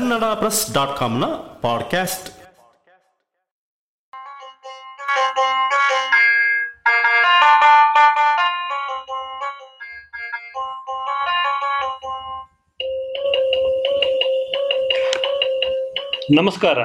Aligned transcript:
Kannada 0.00 0.24
press 0.24 0.74
dot 0.74 0.96
ಕಾಮ್ನ 0.96 1.24
podcast. 1.62 2.28
ನಮಸ್ಕಾರ. 16.34 16.78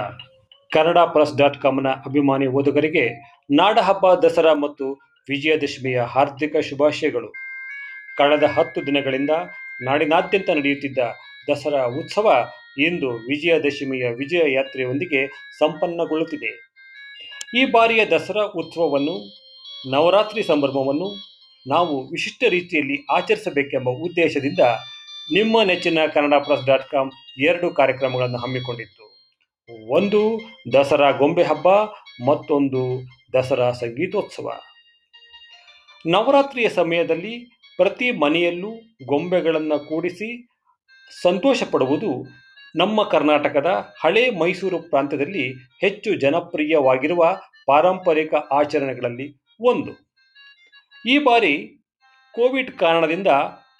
Kannada 0.73 0.97
plus 0.97 1.37
dot 1.37 1.61
ಕಾಮ್ನ 1.61 1.89
ಅಭಿಮಾನಿ 1.89 2.47
ಓದುಗರಿಗೆ 2.47 3.09
ನಾಡಹಬ್ಬ 3.51 4.13
ದಸರಾ 4.13 4.53
ಮತ್ತು 4.53 4.93
ವಿಜಯದಶಮಿಯ 5.29 6.01
ಹಾರ್ದಿಕ 6.01 6.55
ಶುಭಾಶಯಗಳು. 6.57 7.31
ಕಳೆದ 8.17 8.43
ಹತ್ತು 8.43 8.85
ದಿನಗಳಿಂದ 8.85 9.29
ನಾಡಿನಾದ್ಯಂತ 9.83 10.49
ನಡೆಯುತ್ತಿದ್ದ 10.49 10.97
ದಸರಾ 11.51 11.81
ಉತ್ಸವ 11.81 12.51
ಇಂದು 12.77 13.09
ವಿಜಯದಶಮಿಯ 13.09 14.09
ವಿಜಯ 14.09 14.53
ಯಾತ್ರೆಯೊಂದಿಗೆ 14.53 15.27
ಸಂಪನ್ನಗೊಳ್ಳುತ್ತಿದೆ. 15.59 16.51
ಈ 17.59 17.65
ಬಾರಿಯ 17.65 18.05
ದಸರಾ 18.05 18.43
ಉತ್ಸವವನ್ನು, 18.43 19.35
ನವರಾತ್ರಿ 19.91 20.43
ಸಂಭ್ರಮವನ್ನು 20.43 21.35
ನಾವು 21.67 22.07
ವಿಶಿಷ್ಟ 22.07 22.43
ರೀತಿಯಲ್ಲಿ 22.49 23.05
ಆಚರಿಸಬೇಕೆಂಬ 23.11 23.89
ಉದ್ದೇಶದಿಂದ 23.89 24.59
ನಿಮ್ಮ 25.33 25.61
ನೆಚ್ಚಿನ 25.61 25.99
ಕನ್ನಡ 26.13 26.33
ಪ್ಲಸ್ 26.43 26.65
ಡಾಟ್ 26.65 26.89
ಕಾಮ್ 26.89 27.11
ಎರಡು 27.41 27.69
ಕಾರ್ಯಕ್ರಮಗಳನ್ನು 27.71 28.37
ಹಮ್ಮಿಕೊಂಡಿತ್ತು. 28.37 29.05
ಒಂದು 29.89 30.39
ದಸರಾ 30.73 31.11
ಗೊಂಬೆ 31.11 31.43
ಹಬ್ಬ, 31.43 31.67
ಮತ್ತೊಂದು 32.25 33.03
ದಸರಾ 33.33 33.71
ಸಂಗೀತೋತ್ಸವ. 33.71 34.51
ನವರಾತ್ರಿಯ 36.07 36.69
ಸಮಯದಲ್ಲಿ 36.69 37.39
ಪ್ರತಿ 37.77 38.11
ಮನೆಯಲ್ಲೂ 38.11 38.71
ಗೊಂಬೆಗಳನ್ನು 39.05 39.79
ಕೂಡಿಸಿ 39.79 40.47
ಸಂತೋಷ 41.21 41.63
ಪಡುವುದು 41.63 42.44
ನಮ್ಮ 42.75 43.03
ಕರ್ನಾಟಕದ 43.03 43.95
ಹಳೆ 44.03 44.29
ಮೈಸೂರು 44.29 44.79
ಪ್ರಾಂತ್ಯದಲ್ಲಿ 44.79 45.51
ಹೆಚ್ಚು 45.81 46.13
ಜನಪ್ರಿಯವಾಗಿರುವ 46.15 47.37
ಪಾರಂಪರಿಕ 47.67 48.33
ಆಚರಣೆಗಳಲ್ಲಿ 48.33 49.27
ಒಂದು. 49.59 49.91
ಈ 51.09 51.17
ಬಾರಿ 51.17 51.53
ಕೋವಿಡ್ 52.33 52.71
ಕಾರಣದಿಂದ 52.71 53.27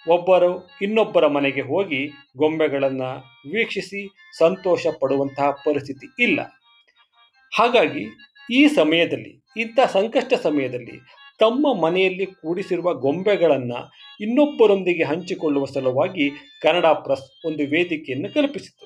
ಒಬ್ಬರು 0.07 0.69
ಇನ್ನೊಬ್ಬರ 0.81 1.27
ಮನೆಗೆ 1.27 1.61
ಹೋಗಿ 1.61 2.07
ಗೊಂಬೆಗಳನ್ನು 2.37 3.09
ವೀಕ್ಷಿಸಿ 3.53 4.01
ಸಂತೋಷ 4.37 4.87
ಪಡುವಂತಹ 4.99 5.51
ಪರಿಸ್ಥಿತಿ 5.51 6.23
ಇಲ್ಲ. 6.23 6.39
ಹಾಗಾಗಿ 7.55 8.05
ಈ 8.51 8.67
ಸಮಯದಲ್ಲಿ, 8.67 9.45
ಇಂಥ 9.57 9.79
ಸಂಕಷ್ಟ 9.91 10.33
ಸಮಯದಲ್ಲಿ 10.43 10.95
ತಮ್ಮ 11.39 11.81
ಮನೆಯಲ್ಲಿ 11.81 12.25
ಕೂಡಿಸಿರುವ 12.25 12.93
ಗೊಂಬೆಗಳನ್ನು 12.93 13.79
ಇನ್ನೊಬ್ಬರೊಂದಿಗೆ 14.21 15.03
ಹಂಚಿಕೊಳ್ಳುವ 15.03 15.65
ಸಲುವಾಗಿ 15.65 16.25
ಕನ್ನಡ 16.61 16.85
ಪ್ರೆಸ್ 16.85 17.25
ಒಂದು 17.45 17.63
ವೇದಿಕೆಯನ್ನು 17.63 18.29
ಕಲ್ಪಿಸಿತು 18.33 18.85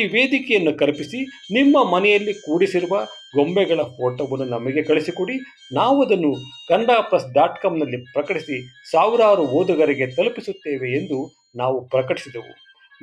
ಈ 0.00 0.02
ವೇದಿಕೆಯನ್ನು 0.06 0.72
ಕಲ್ಪಿಸಿ 0.78 1.18
ನಿಮ್ಮ 1.54 1.76
ಮನೆಯಲ್ಲಿ 1.94 2.34
ಕೂಡಿಸಿರುವ 2.34 2.96
ಗೊಂಬೆಗಳ 3.36 3.80
ಫೋಟೋವನ್ನು 3.82 4.46
ನಮಗೆ 4.46 4.82
ಕಳಿಸಿಕೊಡಿ. 4.82 5.36
ನಾವು 5.74 6.04
ಅದನ್ನು 6.04 6.30
ಕನ್ನಡ 6.68 6.90
ಪ್ಲಸ್ 7.00 7.32
ಡಾಟ್ 7.32 7.58
ಕಾಮ್ನಲ್ಲಿ 7.62 7.98
ಪ್ರಕಟಿಸಿ 8.12 8.56
ಸಾವಿರಾರು 8.90 9.42
ಓದುಗರಿಗೆ 9.42 10.06
ತಲುಪಿಸುತ್ತೇವೆ 10.16 10.88
ಎಂದು 10.92 11.18
ನಾವು 11.56 11.76
ಪ್ರಕಟಿಸಿದೆವು. 11.88 12.52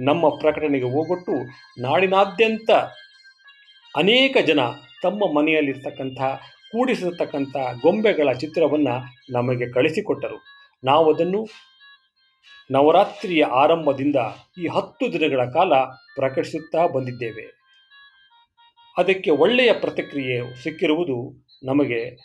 ನಮ್ಮ 0.06 0.30
ಪ್ರಕಟಣೆಗೆ 0.30 0.90
ಹೋಗೊಟ್ಟು 0.96 1.36
ನಾಡಿನಾದ್ಯಂತ 1.82 2.72
ಅನೇಕ 3.96 4.38
ಜನ 4.46 4.62
ತಮ್ಮ 5.02 5.38
ಮನೆಯಲ್ಲಿರ್ತಕ್ಕಂಥ 5.38 6.22
ಕೂಡಿಸಿರ್ತಕ್ಕಂಥ 6.72 7.56
ಗೊಂಬೆಗಳ 7.82 8.32
ಚಿತ್ರವನ್ನು 8.32 8.96
ನಮಗೆ 9.34 9.72
ಕಳಿಸಿಕೊಟ್ಟರು. 9.72 10.38
ನಾವು 10.84 11.14
ಅದನ್ನು 11.14 11.48
ನವರಾತ್ರಿಯ 12.72 13.44
ಆರಂಭದಿಂದ 13.44 14.16
ಈ 14.64 14.68
ಹತ್ತು 14.68 15.14
ದಿನಗಳ 15.14 15.46
ಕಾಲ 15.46 15.74
ಪ್ರಕಟಿಸುತ್ತಾ 16.16 16.88
ಬಂದಿದ್ದೇವೆ. 16.88 17.60
ಅದಕ್ಕೆ 18.98 19.32
ಒಳ್ಳೆಯ 19.32 19.74
ಪ್ರತಿಕ್ರಿಯೆ 19.74 20.64
ಸಿಕ್ಕಿರುವುದು 20.64 21.48
ನಮಗೆ 21.64 22.18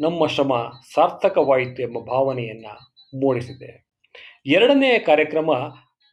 ನಮ್ಮ 0.00 0.26
ಶ್ರಮ 0.26 0.52
ಸಾರ್ಥಕವಾಯಿತು 0.94 1.82
ಎಂಬ 1.82 1.98
ಭಾವನೆಯನ್ನು 1.98 2.74
ಮೂಡಿಸಿದೆ. 3.20 3.86
ಎರಡನೆಯ 4.46 4.98
ಕಾರ್ಯಕ್ರಮ 4.98 5.50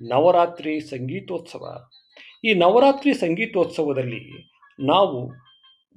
ನವರಾತ್ರಿ 0.01 0.79
ಸಂಗೀತೋತ್ಸವ. 0.79 1.89
ಈ 2.45 2.53
ನವರಾತ್ರಿ 2.53 3.13
ಸಂಗೀತೋತ್ಸವದಲ್ಲಿ 3.13 4.51
ನಾವು 4.79 5.31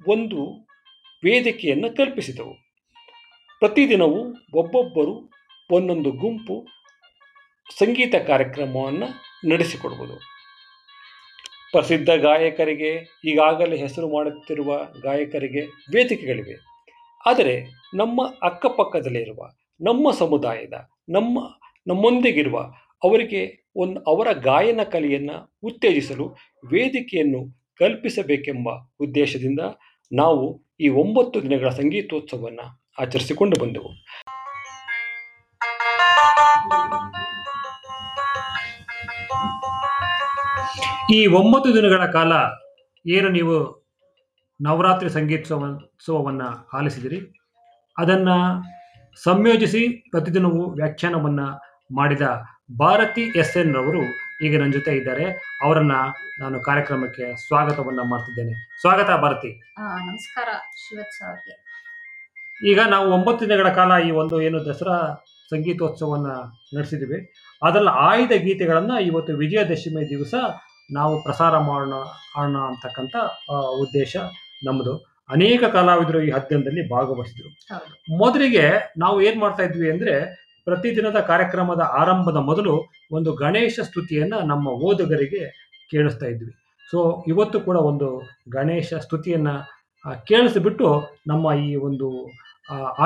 ಒಂದು 0.07 0.72
ವೇದಿಕೆಯನ್ನು 1.23 1.95
ಕಲ್ಪಿಸಿದವು. 1.95 2.53
ಪ್ರತಿದಿನವೂ 3.59 4.33
ಒಬ್ಬೊಬ್ಬರು 4.53 5.31
ಒಂದೊಂದು 5.71 6.11
ಗುಂಪು 6.11 6.67
ಸಂಗೀತ 7.79 8.15
ಕಾರ್ಯಕ್ರಮವನ್ನು 8.15 9.07
ನಡೆಸಿಕೊಡುವುದು. 9.49 10.15
ಪ್ರಸಿದ್ಧ 11.71 12.09
ಗಾಯಕರಿಗೆ 12.09 13.19
ಈಗಾಗಲೇ 13.25 13.77
ಹೆಸರು 13.77 14.13
ಮಾಡುತ್ತಿರುವ 14.13 14.77
ಗಾಯಕರಿಗೆ 15.01 15.61
ವೇದಿಕೆಗಳಿವೆ. 15.61 16.55
ಆದರೆ 17.25 17.63
ನಮ್ಮ 17.93 18.27
ಅಕ್ಕಪಕ್ಕದಲ್ಲಿರುವ, 18.43 19.49
ನಮ್ಮ 19.81 20.11
ಸಮುದಾಯದ, 20.11 20.73
ನಮ್ಮ, 21.09 21.39
ನಮ್ಮೊಂದಿಗಿರುವ 21.87 22.59
ಅವರಿಗೆ 23.03 23.71
ಒಂದು, 23.75 23.99
ಅವರ 23.99 24.31
ಗಾಯನ 24.31 24.79
ಕಲೆಯನ್ನು 24.83 25.57
ಉತ್ತೇಜಿಸಲು 25.63 26.35
ವೇದಿಕೆಯನ್ನು 26.71 27.63
ಕಲ್ಪಿಸಬೇಕೆಂಬ 27.79 28.69
ಉದ್ದೇಶದಿಂದ 28.99 29.59
ನಾವು 30.13 30.41
ಈ 30.79 30.87
ಒಂಬತ್ತು 31.01 31.37
ದಿನಗಳ 31.43 31.69
ಸಂಗೀತೋತ್ಸವವನ್ನು 31.69 32.65
ಆಚರಿಸಿಕೊಂಡು 32.99 33.55
ಬಂದೆವು. 33.61 33.89
ಈ 41.15 41.25
ಒಂಬತ್ತು 41.39 41.69
ದಿನಗಳ 41.75 42.05
ಕಾಲ 42.05 42.33
ಏನು 43.05 43.29
ನೀವು 43.29 43.55
ನವರಾತ್ರಿ 44.61 45.09
ಸಂಗೀತೋತ್ಸವವನ್ನು 45.09 46.69
ಆಲಿಸಿದಿರಿ? 46.77 47.19
ಅದನ್ನು 47.97 48.37
ಸಂಯೋಜಿಸಿ 49.23 49.81
ಪ್ರತಿದಿನವೂ 50.11 50.61
ವ್ಯಾಖ್ಯಾನವನ್ನು 50.73 51.47
ಮಾಡಿದ 51.95 52.21
ಭಾರತಿ 52.79 53.21
ಎಸ್ 53.21 53.57
ಎನ್ 53.57 53.75
ರವರು 53.75 54.22
ಈಗ 54.41 54.59
ನನ್ನ 54.59 54.71
ಜೊತೆ 54.71 54.91
ಇದ್ದಾರೆ. 54.91 55.25
ಅವರನ್ನ 55.61 55.91
ನಾನು 56.39 56.61
ಕಾರ್ಯಕ್ರಮಕ್ಕೆ 56.61 57.47
ಸ್ವಾಗತವನ್ನ 57.47 57.99
ಮಾಡ್ತಿದ್ದೇನೆ. 58.01 58.53
ಸ್ವಾಗತ 58.81 59.09
ಭಾರತಿ. 59.09 59.61
ಆ, 59.77 59.81
ನಮಸ್ಕಾರ 59.81 60.47
ಶಿವತ್ 60.77 61.53
ಈಗ 62.65 62.79
ನಾವು 62.89 63.11
ಒಂಬತ್ತು 63.11 63.45
ದಿನಗಳ 63.45 63.69
ಕಾಲ 63.69 63.99
ಈ 64.03 64.11
ಒಂದು 64.11 64.41
ಏನು 64.41 64.65
ದಸರಾ 64.65 65.21
ಸಂಗೀತೋತ್ಸವವನ್ನ 65.51 66.27
ನಡೆಸಿದ್ದೀವಿ. 66.77 67.33
ಅದರಲ್ಲಿ 67.63 67.89
ಆಯ್ದ 67.89 68.31
ಗೀತೆಗಳನ್ನ 68.31 68.91
ಇವತ್ತು 69.01 69.33
ವಿಜಯದಶಮಿ 69.33 70.09
ದಿವಸ 70.09 70.33
ನಾವು 70.91 71.23
ಪ್ರಸಾರ 71.23 71.57
ಮಾಡೋಣ 71.57 71.93
ಮಾಡೋಣ 72.37 72.57
ಅಂತಕ್ಕಂಥ 72.57 73.15
ಆ, 73.49 73.59
ಉದ್ದೇಶ 73.59 74.17
ನಮ್ಮದು 74.65 75.13
ಅನೇಕ 75.29 75.63
ಕಲಾವಿದರು 75.63 76.21
ಈ 76.21 76.29
ಹದ್ದಿನದಲ್ಲಿ 76.29 76.89
ಭಾಗವಹಿಸಿದ್ರು. 76.89 77.49
ಹೌದು. 77.73 78.17
ಮೊದಲಿಗೆ 78.17 78.93
ನಾವು 78.97 79.21
ಏನ್ 79.21 79.39
ಮಾಡ್ತಾ 79.39 79.63
ಇದ್ವಿ 79.63 79.91
ಅಂದರೆ 79.91 80.42
ಪ್ರತಿದಿನದ 80.67 81.19
ಕಾರ್ಯಕ್ರಮದ 81.31 81.83
ಆರಂಭದ 82.01 82.39
ಮೊದಲು 82.49 82.73
ಒಂದು 83.11 83.33
ಗಣೇಶ 83.33 83.75
ಸ್ತುತಿಯನ್ನು 83.89 84.39
ನಮ್ಮ 84.51 84.67
ಓದುಗರಿಗೆ 84.89 85.43
ಕೇಳಿಸ್ತಾ 85.91 86.27
ಇದ್ವಿ. 86.33 86.53
ಸೊ 86.91 86.99
ಇವತ್ತು 87.27 87.57
ಕೂಡ 87.59 87.77
ಒಂದು 87.89 88.07
ಗಣೇಶ 88.49 88.93
ಸ್ತುತಿಯನ್ನು 89.05 89.55
ಕೇಳಿಸಿಬಿಟ್ಟು 90.29 90.87
ನಮ್ಮ 91.27 91.53
ಈ 91.67 91.69
ಒಂದು 91.87 92.07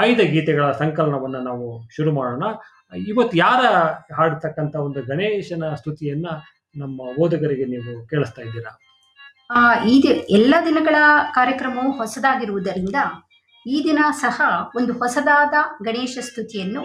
ಆಯ್ದ 0.01 0.22
ಗೀತೆಗಳ 0.34 0.66
ಸಂಕಲನವನ್ನು 0.72 1.40
ನಾವು 1.40 1.68
ಶುರು 1.95 2.12
ಮಾಡೋಣ. 2.12 2.44
ಇವತ್ತು 3.12 3.38
ಯಾರ 3.38 3.62
ಹಾಡ್ತಕ್ಕಂಥ 4.18 4.75
ಒಂದು 4.88 5.00
ಗಣೇಶನ 5.03 5.63
ಸ್ತುತಿಯನ್ನ 5.79 6.28
ನಮ್ಮ 6.75 7.00
ಓದುಗರಿಗೆ 7.24 7.66
ನೀವು 7.66 7.91
ಕೇಳಿಸ್ತಾ 8.09 8.41
ಇದ್ದೀರಾ? 8.41 8.72
ಈ 9.91 9.95
ಎಲ್ಲ 10.39 10.56
ದಿನಗಳ 10.66 10.95
ಕಾರ್ಯಕ್ರಮವು 11.38 11.91
ಹೊಸದಾಗಿರುವುದರಿಂದ 11.91 12.95
ಈ 13.66 13.78
ದಿನ 13.84 14.00
ಸಹ 14.19 14.41
ಒಂದು 14.75 14.94
ಹೊಸದಾದ 14.94 15.53
ಗಣೇಶ 15.84 16.18
ಸ್ತುತಿಯನ್ನು 16.22 16.84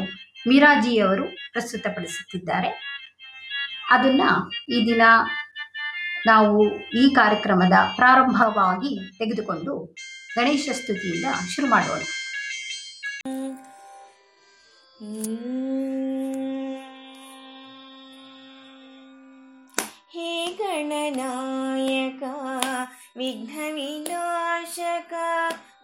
ಮೀರಾಜಿಯವರು 0.48 1.24
ಪ್ರಸ್ತುತಪಡಿಸುತ್ತಿದ್ದಾರೆ. 1.52 2.70
ಅದನ್ನ 3.90 4.22
ಈ 4.68 4.78
ದಿನ 4.86 5.02
ನಾವು 6.26 6.58
ಈ 6.78 7.14
ಕಾರ್ಯಕ್ರಮದ 7.14 7.76
ಪ್ರಾರಂಭವಾಗಿ 7.96 9.18
ತೆಗೆದುಕೊಂಡು 9.18 9.96
ಗಣೇಶ 10.36 10.68
ಸ್ತುತಿಯಿಂದ 10.72 11.24
ಶುರು 11.54 11.66
ಮಾಡೋಣ. 11.66 12.02
ಹೇ 20.14 20.30
ಗಣನಾಯಕ 20.58 22.22
विघ्नविनाशक 23.16 25.14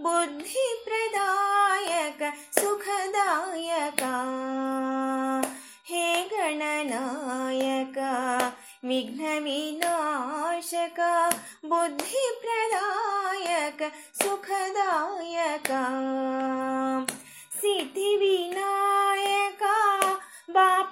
बुद्धिप्रदायक 0.00 2.32
सुखदायक। 2.58 4.02
हे 5.88 6.22
गणनायक 6.22 7.98
विघ्नविनाशक 8.84 11.00
बुद्धिप्रदायक 11.64 13.92
सुखदायक। 14.22 15.68
सिद्धिविनायक 17.56 19.62
वा 20.48 20.82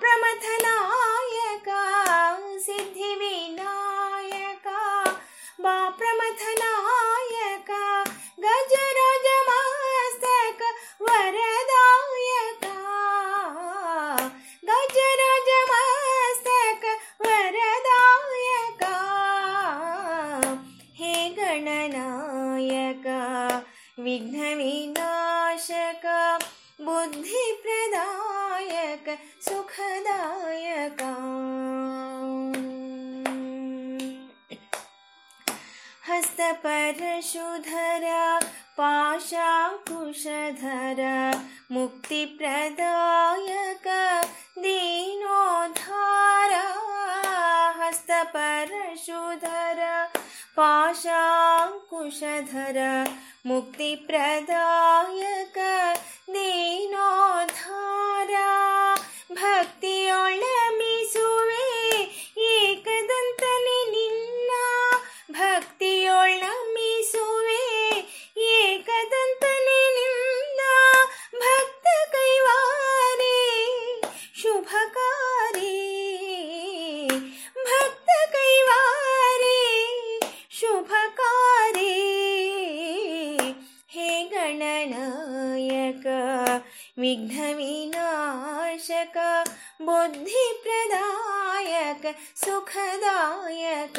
प्रमथनायक 5.98 7.70
गजराजमस्तक 8.44 9.50
वरदायक 11.02 12.64
गजराजमस्तक 14.70 15.92
वरदायक 17.26 18.82
हे 21.00 21.14
गणनायक 21.38 23.06
विघ्न 24.04 24.38
विनाशक 24.56 26.04
बुद्धि 26.86 27.44
प्रदायक 27.62 29.06
सुखदायका। 29.48 31.12
हस्तपरशुधर 36.38 38.04
पाशाकुशधर 38.78 39.40
मुक्तिप्रदायक 41.72 43.86
दीनोद्धार 44.58 46.52
हस्तपरशुधर 47.80 49.80
पाशाकुशधर 50.58 51.18
मुक्तिप्रदायक 53.46 55.58
दीनोद्धार 56.30 57.75
गणनायक 84.36 86.06
विघ्नविनाशक 86.98 89.18
बुद्धिप्रदायक 89.82 92.14
सुखदायक। 92.36 93.98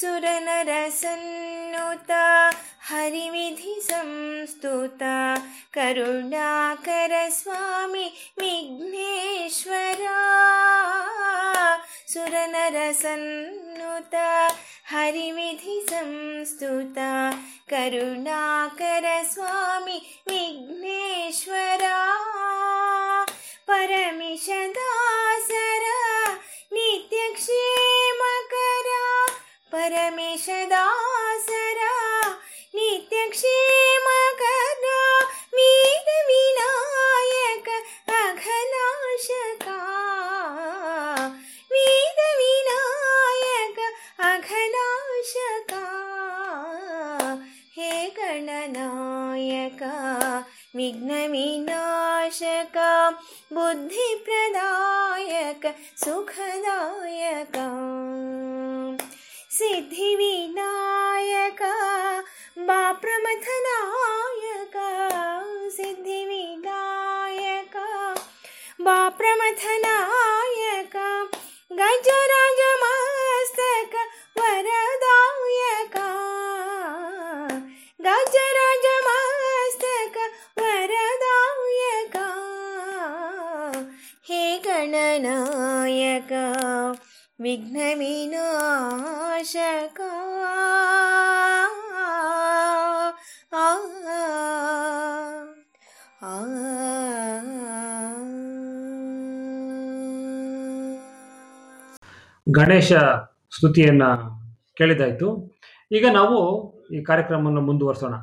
सुरनरसन्नुत 0.00 2.10
हरिविधि 2.90 3.74
संस्तुत 3.82 4.98
करुणाकर 5.74 7.12
स्वामि 7.30 8.06
विघ्नेश्वरा। 8.38 10.18
सुरनरसन्नुत 12.08 14.14
हरिविधि 14.90 15.80
संस्तुत 15.90 16.98
करुणाकर 17.70 19.06
स्वामि 19.24 19.98
विघ्नेश्वरा। 20.28 21.98
परमेशदासर 23.68 25.57
परमेशदासर 29.72 31.78
नित्यक्षेमकर 32.74 34.84
वीरविनायक 35.56 37.68
अघनाशका 38.18 39.80
वीरविनायक 41.72 43.78
अघनाशका 44.30 45.84
हे 47.76 47.92
गणनायक 48.18 49.82
विघ्नविनाशक 50.76 52.76
बुद्धिप्रदायक 53.52 54.02
सुखदायक 56.04 57.56
सिद्धिविनायक 59.58 61.60
बाप्रमथनायक 62.68 64.76
सिद्धिविनायक 65.76 67.74
बाप्रमथनायक 68.80 70.94
गजराजमस्तक 71.80 73.94
वरदायक 74.38 75.96
गजराजमस्तक 78.06 80.16
वरदायक। 80.60 82.16
हे 84.30 84.42
गणनायक 84.66 86.32
ವಿಘ್ನವಿನಾಶಕ 87.38 88.38
ಗಣೇಶ 102.46 102.92
ಸ್ತುತಿಯನ್ನ 103.52 104.02
ಕೇಳಿದಾಯ್ತು 104.74 105.28
ಈಗ 105.90 106.06
ನಾವು 106.10 106.38
ಈ 106.90 107.00
ಕಾರ್ಯಕ್ರಮವನ್ನು 107.02 107.62
ಮುಂದುವರಿಸೋಣ 107.62 108.14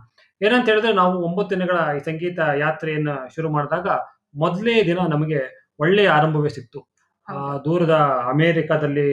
ಏನಂತ 0.41 0.67
ಹೇಳಿದ್ರೆ 0.69 0.91
ನಾವು 0.93 1.15
ಒಂಬತ್ತು 1.19 1.51
ದಿನಗಳ 1.55 1.77
ಈ 1.97 2.01
ಸಂಗೀತ 2.05 2.39
ಯಾತ್ರೆಯನ್ನು 2.59 3.15
ಶುರು 3.35 3.49
ಮಾಡಿದಾಗ 3.49 3.87
ಮೊದಲೇ 4.35 4.75
ದಿನ 4.83 5.05
ನಮಗೆ 5.07 5.41
ಒಳ್ಳೆಯ 5.79 6.09
ಆರಂಭವೇ 6.09 6.49
ಸಿಕ್ತು 6.49 6.79
ಆ, 7.27 7.35
ದೂರದ 7.57 7.95
ಅಮೆರಿಕಾದಲ್ಲಿ 8.29 9.09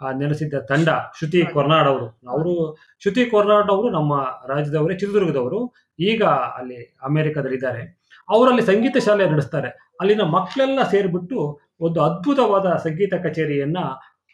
ಆ, 0.00 0.12
ನೆಲೆಸಿದ್ದ 0.12 0.58
ತಂಡ 0.68 0.88
ಶ್ರುತಿ 1.18 1.46
ಕೊರ್ನಾಡ್ 1.52 1.88
ಅವರು. 1.88 2.04
ಅವರು 2.28 2.52
ಶ್ರುತಿ 3.00 3.30
ಕೊರ್ನಾಡ್ 3.30 3.70
ಅವರು 3.70 3.88
ನಮ್ಮ 3.90 4.12
ರಾಜ್ಯದವರೇ 4.46 4.94
ಚಿತ್ರದುರ್ಗದವರು 4.94 5.60
ಈಗ 5.98 6.22
ಅಲ್ಲಿ 6.58 6.78
ಅಮೆರಿಕಾದಲ್ಲಿ 7.02 7.56
ಇದ್ದಾರೆ 7.56 7.82
ಅವರಲ್ಲಿ 8.28 8.62
ಸಂಗೀತ 8.62 8.96
ಶಾಲೆ 8.98 9.30
ನಡೆಸ್ತಾರೆ. 9.30 9.70
ಅಲ್ಲಿನ 10.00 10.22
ಮಕ್ಕಳೆಲ್ಲ 10.28 10.82
ಸೇರಿಬಿಟ್ಟು 10.90 11.38
ಒಂದು 11.80 12.02
ಅದ್ಭುತವಾದ 12.02 12.76
ಸಂಗೀತ 12.76 13.14
ಕಚೇರಿಯನ್ನ 13.24 13.78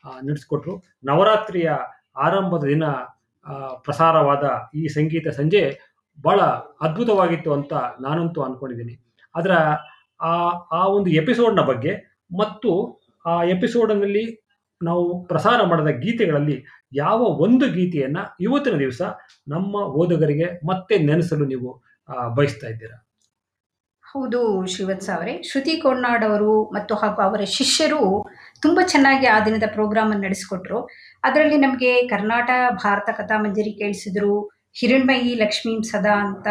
ಆ, 0.05 0.11
ನಡೆಸ್ಕೊಟ್ರು. 0.23 0.75
ನವರಾತ್ರಿಯ 1.05 1.69
ಆರಂಭದ 2.17 2.65
ದಿನ 2.65 2.85
ಆ, 3.47 3.55
ಪ್ರಸಾರವಾದ 3.83 4.45
ಈ 4.75 4.89
ಸಂಗೀತ 4.89 5.29
ಸಂಜೆ 5.31 5.63
ಬಹಳ 6.19 6.41
ಅದ್ಭುತವಾಗಿತ್ತು 6.81 7.53
ಅಂತ 7.53 7.73
ನಾನಂತೂ 8.01 8.43
ಅನ್ಕೊಂಡಿದ್ದೀನಿ. 8.43 8.95
ಅದರ 9.35 9.53
ಆ 10.21 10.33
ಆ 10.73 10.87
ಒಂದು 10.89 11.11
ಎಪಿಸೋಡ್ನ 11.13 11.61
ಬಗ್ಗೆ 11.63 11.93
ಮತ್ತು 12.37 12.71
ಆ 13.27 13.35
ಎಪಿಸೋಡ್ನಲ್ಲಿ 13.45 14.25
ನಾವು 14.81 15.05
ಪ್ರಸಾರ 15.25 15.59
ಮಾಡಿದ 15.63 15.91
ಗೀತೆಗಳಲ್ಲಿ 16.01 16.57
ಯಾವ 16.93 17.21
ಒಂದು 17.45 17.67
ಗೀತೆಯನ್ನ 17.73 18.21
ಇವತ್ತಿನ 18.41 18.77
ದಿವಸ 18.79 19.03
ನಮ್ಮ 19.49 19.75
ಓದುಗರಿಗೆ 20.01 20.47
ಮತ್ತೆ 20.67 20.95
ನೆನೆಸಲು 20.99 21.45
ನೀವು 21.45 21.71
ಬಯಸ್ತಾ 22.37 22.67
ಇದ್ದೀರಾ? 22.67 22.97
ಹೌದು 24.05 24.41
ಶ್ರೀವತ್ಸ 24.73 25.09
ಅವರೇ. 25.15 25.35
ಶ್ರುತಿ 25.43 25.75
ಅವರು 26.25 26.53
ಮತ್ತು 26.71 26.95
ಹಾಗೂ 26.95 27.21
ಅವರ 27.23 27.45
ಶಿಷ್ಯರು 27.59 28.03
ತುಂಬ 28.63 28.81
ಚೆನ್ನಾಗಿ 28.87 29.27
ಆ 29.27 29.39
ದಿನದ 29.45 29.67
ಪ್ರೋಗ್ರಾಮ್ 29.73 30.11
ಅನ್ನು 30.11 30.25
ನಡೆಸಿಕೊಟ್ರು. 30.27 30.81
ಅದರಲ್ಲಿ 31.25 31.57
ನಮಗೆ 31.57 31.93
ಕರ್ನಾಟಕ 32.09 32.61
ಭಾರತ 32.85 33.09
ಕಥಾಮಂಜರಿ 33.17 33.73
ಕೇಳಿಸಿದ್ರು, 33.79 34.35
ಹಿರಣ್ಮಯಿ 34.81 35.35
ಲಕ್ಷ್ಮೀಂ 35.35 35.83
ಸದಾ 35.83 36.15
ಅಂತ 36.27 36.49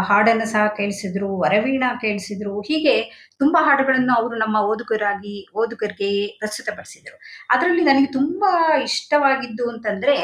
ಹಾಡನ್ನು 0.00 0.46
ಸಹ 0.46 0.66
ಕೇಳಿಸಿದ್ರು 0.76 1.38
ವರವೀಣ 1.38 1.84
ಕೇಳಿಸಿದ್ರು 2.00 2.60
ಹೀಗೆ 2.60 3.02
ತುಂಬಾ 3.38 3.64
ಹಾಡುಗಳನ್ನು 3.64 4.14
ಅವರು 4.14 4.36
ನಮ್ಮ 4.36 4.56
ಓದುಗರಾಗಿ 4.56 5.48
ಓದುಗರಿಗೆ 5.54 6.26
ಪ್ರಸ್ತುತಪಡಿಸಿದರು. 6.38 7.20
ಅದರಲ್ಲಿ 7.50 7.84
ನನಗೆ 7.84 8.06
ತುಂಬಾ 8.06 8.78
ಇಷ್ಟವಾಗಿದ್ದು 8.78 9.70
ಅಂತಂದ್ರೆ 9.70 10.16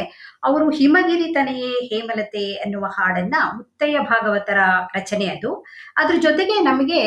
ಅವರು 0.44 0.70
ಹಿಮಗಿರಿ 0.70 1.34
ತನೆಯೇ 1.34 1.70
ಹೇಮಲತೆ 1.70 2.54
ಅನ್ನುವ 2.54 2.84
ಹಾಡನ್ನ 2.86 3.34
ಮುತ್ತಯ್ಯ 3.56 3.98
ಭಾಗವತರ 3.98 4.58
ರಚನೆ 4.94 5.26
ಅದು. 5.26 5.64
ಅದ್ರ 5.96 6.14
ಜೊತೆಗೆ 6.20 6.60
ನಮಗೆ 6.60 7.00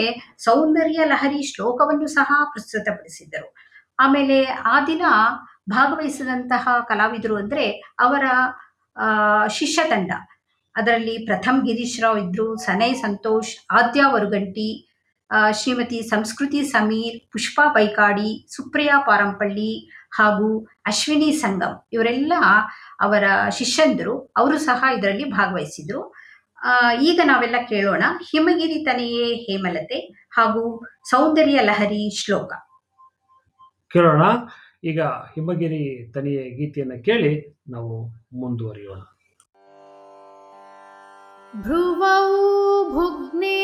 ಸೌಂದರ್ಯ 0.43 1.05
ಲಹರಿ 1.05 1.55
ಶ್ಲೋಕವನ್ನು 1.55 2.07
ಸಹ 2.07 2.31
ಪ್ರಸ್ತುತಪಡಿಸಿದ್ದರು. 2.51 3.55
ಆಮೇಲೆ 3.99 4.45
ಆ 4.45 4.85
ದಿನ 4.85 5.01
ಭಾಗವಹಿಸಿದಂತಹ 5.69 6.85
ಕಲಾವಿದರು 6.87 7.35
ಅಂದ್ರೆ 7.37 7.71
ಅವರ 7.99 8.25
ಆ, 8.97 9.47
ಶಿಷ್ಯ 9.47 9.83
ತಂಡ. 9.89 10.11
ಅದರಲ್ಲಿ 10.77 11.17
ಪ್ರಥಮ್ 11.25 11.65
ಗಿರೀಶ್ 11.65 12.01
ರಾವ್ 12.01 12.19
ಇದ್ರು, 12.19 12.55
ಸನೈ 12.55 12.93
ಸಂತೋಷ್, 12.93 13.53
ಆದ್ಯ 13.71 14.01
ವರುಗಂಟಿ 14.07 14.69
ಶ್ರೀಮತಿ 15.51 16.01
ಸಂಸ್ಕೃತಿ 16.01 16.59
ಸಮೀರ್, 16.63 17.31
ಪುಷ್ಪಾ 17.31 17.73
ಬೈಕಾಡಿ, 17.73 18.29
ಸುಪ್ರಿಯಾ 18.55 18.97
ಪಾರಂಪಳ್ಳಿ 19.07 19.71
ಹಾಗೂ 20.17 20.65
ಅಶ್ವಿನಿ 20.85 21.31
ಸಂಗಮ್. 21.31 21.75
ಇವರೆಲ್ಲ 21.93 22.33
ಅವರ 23.01 23.23
ಶಿಷ್ಯಂದರು. 23.57 24.33
ಅವರು 24.37 24.57
ಸಹ 24.57 24.83
ಇದರಲ್ಲಿ 24.97 25.25
ಭಾಗವಹಿಸಿದ್ರು. 25.29 26.01
ಈಗ 27.01 27.19
ನಾವೆಲ್ಲ 27.23 27.55
ಕೇಳೋಣ. 27.69 28.03
ಹಿಮಗಿರಿ 28.29 28.77
ತನೆಯೇ 28.85 29.27
ಹೇಮಲತೆ 29.35 29.99
ಹಾಗೂ 30.37 30.63
ಸೌಂದರ್ಯ 31.09 31.59
ಲಹರಿ 31.61 32.03
ಶ್ಲೋಕ. 32.21 32.53
ಕೇಳೋಣ. 33.91 34.23
ಈಗ 34.83 35.01
ಹಿಮಗಿರಿ 35.35 35.83
ತನಿಯ 36.11 36.39
ಗೀತೆಯನ್ನು 36.57 36.97
ಕೇಳಿ 37.05 37.33
ನಾವು 37.69 37.93
ಮುಂದುವರಿಯೋಣ. 38.39 39.01
भ्रुवौ 41.55 42.23
भुग्ने 42.89 43.59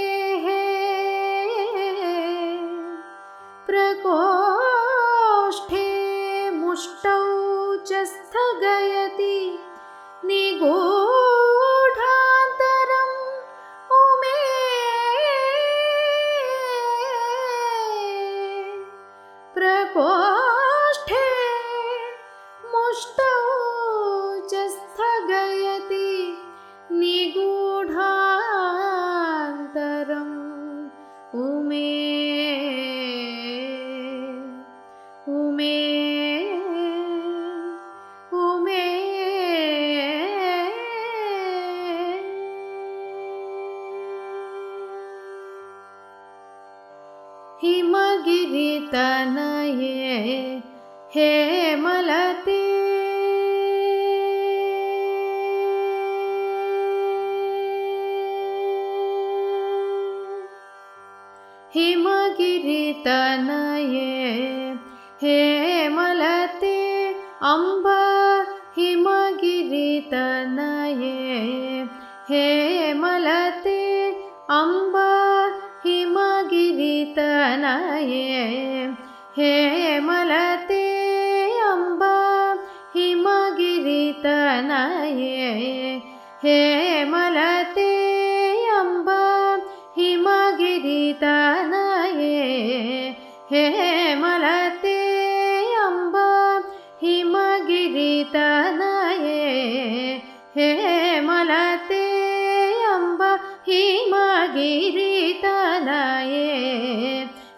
हिम 103.75 104.13
गिरितनये 104.55 106.43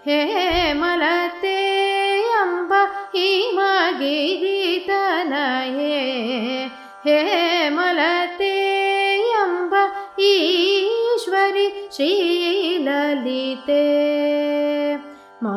हे 0.06 0.20
मलते 0.80 1.56
अम्ब 2.40 2.72
हिमगिरि 3.14 4.60
तनये 4.88 5.98
हे 7.06 7.18
मलते 7.76 8.52
अम्ब 9.42 9.74
ईश्वरि 10.28 11.66
श्रीललिते 11.96 13.82
मा 15.42 15.56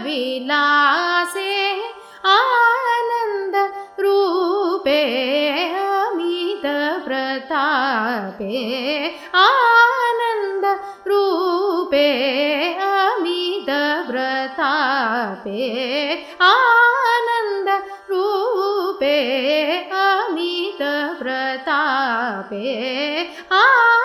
विलासे 0.09 1.53
आनन्द 2.33 3.55
रूपे 4.03 5.01
अमित 5.81 6.65
प्रतापे 7.05 8.63
आनन्द 9.43 10.65
रूपे 11.07 12.07
अमित 12.89 13.69
प्रतापे 14.09 15.69
आनन्द 16.49 17.69
रूपे 18.11 19.17
अमित 20.01 20.81
प्रतापे 21.21 22.73
आनन्द 23.61 23.98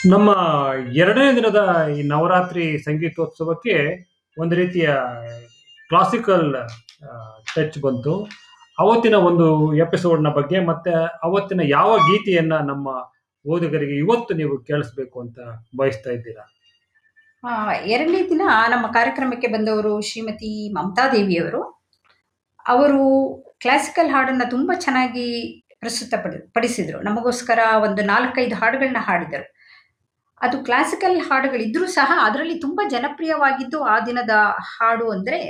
ನಮ್ಮ 0.09 0.31
ಎರಡನೇ 0.97 1.33
ದಿನದ 1.37 1.89
ಈ 1.97 2.03
ನವರಾತ್ರಿ 2.03 2.79
ಸಂಗೀತೋತ್ಸವಕ್ಕೆ 2.79 3.75
ಒಂದು 4.39 4.55
ರೀತಿಯ 4.57 4.89
ಕ್ಲಾಸಿಕಲ್ 5.89 6.55
ಟಚ್ 7.57 7.79
ಬಂತು. 7.79 8.15
ಅವತ್ತಿನ 8.79 9.15
ಒಂದು 9.15 9.77
ಎಪಿಸೋಡ್ನ 9.77 10.29
ಬಗ್ಗೆ 10.29 10.61
ಮತ್ತೆ 10.61 10.93
ಅವತ್ತಿನ 11.23 11.61
ಯಾವ 11.65 11.99
ಗೀತೆಯನ್ನ 11.99 12.53
ನಮ್ಮ 12.53 12.89
ಓದುಗರಿಗೆ 13.47 13.99
ಇವತ್ತು 13.99 14.35
ನೀವು 14.35 14.59
ಕೇಳಿಸ್ಬೇಕು 14.59 15.21
ಅಂತ 15.21 15.39
ಬಯಸ್ತಾ 15.77 16.11
ಇದ್ದೀರಾ? 16.11 16.47
ಎರಡನೇ 17.85 18.29
ದಿನ 18.29 18.41
ನಮ್ಮ 18.69 18.87
ಕಾರ್ಯಕ್ರಮಕ್ಕೆ 18.93 19.47
ಬಂದವರು 19.47 20.01
ಶ್ರೀಮತಿ 20.01 20.73
ಮಮತಾ 20.73 21.09
ದೇವಿಯವರು. 21.13 21.85
ಅವರು 22.69 23.03
ಕ್ಲಾಸಿಕಲ್ 23.59 24.11
ಹಾಡನ್ನು 24.11 24.51
ತುಂಬ 24.51 24.73
ಚೆನ್ನಾಗಿ 24.79 25.29
ಪ್ರಸ್ತುತ 25.79 26.15
ಪಡಿಸಿದರು. 26.55 27.03
ನಮಗೋಸ್ಕರ 27.03 27.59
ಒಂದು 27.83 28.03
ನಾಲ್ಕೈದು 28.03 28.55
ಹಾಡುಗಳನ್ನ 28.55 28.97
ಹಾಡಿದರು. 29.01 29.60
ಅದು 30.41 30.65
ಕ್ಲಾಸಿಕಲ್ 30.65 31.21
ಹಾಡುಗಳಿದ್ದರೂ 31.21 31.87
ಸಹ 31.87 32.11
ಅದರಲ್ಲಿ 32.27 32.61
ತುಂಬ 32.61 32.81
ಜನಪ್ರಿಯವಾಗಿದ್ದು 32.89 33.83
ಆ 33.85 34.01
ದಿನದ 34.01 34.35
ಹಾಡು 34.73 35.11
ಅಂದರೆ 35.11 35.41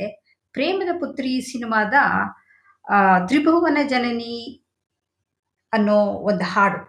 ಪ್ರೇಮದ 0.52 0.92
ಪುತ್ರಿ 1.00 1.40
ಸಿನಿಮಾದ 1.40 1.94
ತ್ರಿಭುವನ 3.26 3.78
ಜನನಿ 3.88 4.36
ಅನ್ನೋ 5.72 5.98
ಒಂದು 6.30 6.44
ಹಾಡು. 6.44 6.80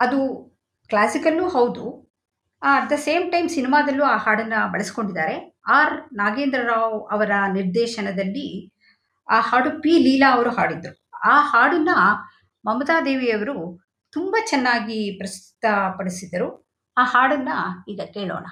ಅದು 0.00 0.18
ಕ್ಲಾಸಿಕಲ್ಲೂ 0.90 1.48
ಹೌದು. 1.48 1.84
ಅಟ್ 2.62 2.90
ದ 2.90 2.92
ಸೇಮ್ 2.98 3.32
ಟೈಮ್ 3.32 3.48
ಸಿನಿಮಾದಲ್ಲೂ 3.48 4.04
ಆ 4.04 4.16
ಹಾಡನ್ನು 4.16 4.72
ಬಳಸ್ಕೊಂಡಿದ್ದಾರೆ. 4.72 5.36
ಆರ್. 5.68 5.94
ನಾಗೇಂದ್ರ 6.12 6.60
ರಾವ್ 6.62 6.96
ಅವರ 7.12 7.32
ನಿರ್ದೇಶನದಲ್ಲಿ 7.52 8.48
ಆ 9.28 9.40
ಹಾಡು 9.40 9.70
ಪಿ. 9.82 9.92
ಲೀಲಾ 9.98 10.28
ಅವರು 10.34 10.50
ಹಾಡಿದ್ದರು 10.50 10.96
ಆ 11.24 11.40
ಹಾಡನ್ನ 11.40 11.92
ಮಮತಾದೇವಿಯವರು 12.64 13.54
ದೇವಿಯವರು 13.54 13.56
ತುಂಬ 14.12 14.36
ಚೆನ್ನಾಗಿ 14.46 15.18
ಪ್ರಸ್ತುತಪಡಿಸಿದರು 15.18 16.67
ಆ 16.97 17.03
ಹಾಡನ್ನ 17.13 17.51
ಈಗ 17.93 18.01
ಕೇಳೋಣ 18.15 18.45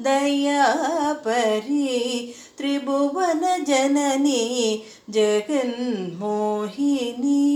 दयापरि 0.00 2.32
त्रिभुवनजननी 2.58 4.82
जगन्मोहिनी। 5.10 7.46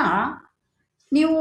ನೀವು 1.12 1.38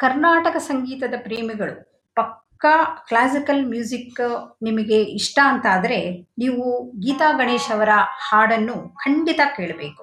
ಕರ್ನಾಟಕ 0.00 0.56
ಸಂಗೀತದ 0.68 1.14
ಪ್ರೇಮಿಗಳು, 1.26 1.74
ಪಕ್ಕಾ 2.16 2.74
ಕ್ಲಾಸಿಕಲ್ 3.08 3.62
ಮ್ಯೂಸಿಕ್ 3.72 4.22
ನಿಮಗೆ 4.66 4.98
ಇಷ್ಟ 5.18 5.38
ಅಂತ 5.52 5.66
ಆದರೆ 5.76 5.98
ನೀವು 6.42 6.64
ಗೀತಾ 7.04 7.28
ಗಣೇಶ್ 7.40 7.68
ಅವರ 7.76 7.92
ಹಾಡನ್ನು 8.28 8.76
ಖಂಡಿತ 9.04 9.40
ಕೇಳಬೇಕು. 9.58 10.02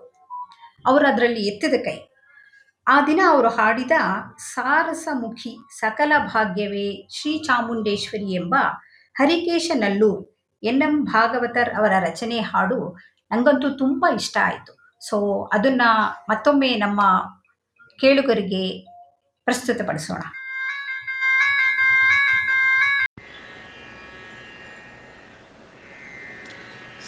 ಅವರು 0.87 1.07
ಅದರಲ್ಲಿ 1.07 1.41
ಎತ್ತಿದ 1.47 1.73
ಕೈ. 1.85 1.97
ಆ 2.87 2.95
ದಿನ 3.05 3.21
ಅವರು 3.29 3.49
ಹಾಡಿದ 3.49 3.91
ಸಾರಸಮುಖಿ 4.53 5.53
ಸಕಲ 5.79 6.13
ಭಾಗ್ಯವೇ 6.33 6.87
ಶ್ರೀ 7.15 7.37
ಚಾಮುಂಡೇಶ್ವರಿ 7.37 8.29
ಎಂಬ 8.33 8.55
ಹರಿಕೇಶ 9.15 9.71
ನಲ್ಲೂರ್ 9.75 10.21
ಎನ್ 10.63 10.81
ಎಂ 10.81 10.95
ಭಾಗವತರ್ 11.05 11.71
ಅವರ 11.75 11.93
ರಚನೆ 11.99 12.39
ಹಾಡು 12.39 12.79
ನನಗಂತೂ 13.31 13.69
ತುಂಬ 13.77 14.05
ಇಷ್ಟ 14.15 14.37
ಆಯಿತು. 14.43 14.73
ಸೊ 15.09 15.17
ಅದನ್ನು 15.53 15.89
ಮತ್ತೊಮ್ಮೆ 16.29 16.69
ನಮ್ಮ 16.75 17.01
ಕೇಳುಗರಿಗೆ 17.99 18.63
ಪ್ರಸ್ತುತಪಡಿಸೋಣ. 19.47 20.21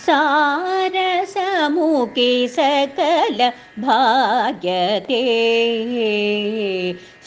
सारसमुखी 0.09 2.47
सकल 2.47 3.51
भाग्यते। 3.79 5.25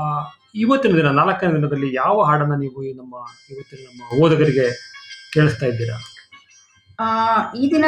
ಇವತ್ತಿನ 0.55 0.95
ದಿನ 0.95 1.07
ನಾಲ್ಕನೇ 1.11 1.53
ದಿನದಲ್ಲಿ 1.53 1.93
ಯಾವ 1.93 2.23
ಹಾಡನ್ನ 2.23 2.55
ನೀವು 2.55 2.81
ನಮ್ಮ 2.95 3.15
ಇವತ್ತಿನ 3.49 3.79
ನಮ್ಮ 3.85 4.23
ಓದಗರಿಗೆ 4.23 4.65
ಕೇಳಿಸ್ತಾ 5.33 5.65
ಇದ್ದೀರಾ? 5.65 5.97
ಆ, 6.99 7.05
ಈ 7.53 7.71
ದಿನ 7.71 7.85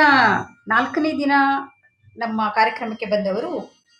ನಾಲ್ಕನೇ 0.67 1.11
ದಿನ 1.11 1.31
ನಮ್ಮ 2.17 2.41
ಕಾರ್ಯಕ್ರಮಕ್ಕೆ 2.55 3.05
ಬಂದವರು 3.05 3.51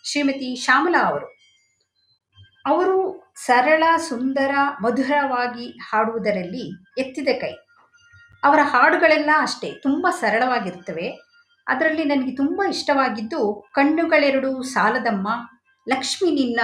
ಶ್ರೀಮತಿ 0.03 0.55
ಶ್ಯಾಮಲಾ 0.55 0.99
ಅವರು. 1.07 1.27
ಅವರು 2.65 2.97
ಸರಳ 3.35 3.83
ಸುಂದರ 4.09 4.51
ಮಧುರವಾಗಿ 4.81 5.79
ಹಾಡುವುದರಲ್ಲಿ 5.89 6.65
ಎತ್ತಿದ 6.97 7.27
ಕೈ. 7.41 7.53
ಅವರ 8.43 8.59
ಹಾಡುಗಳೆಲ್ಲ 8.63 9.29
ಅಷ್ಟೇ 9.41 9.71
ತುಂಬ 9.83 10.07
ಸರಳವಾಗಿರ್ತವೆ 10.19 11.24
ಅದರಲ್ಲಿ 11.67 12.03
ನನಗೆ 12.03 12.35
ತುಂಬ 12.35 12.61
ಇಷ್ಟವಾಗಿದ್ದು 12.69 13.69
ಕಣ್ಣುಗಳೆರಡು 13.73 14.63
ಸಾಲದಮ್ಮ, 14.63 15.27
ಲಕ್ಷ್ಮಿ 15.89 16.31
ನಿನ್ನ 16.31 16.59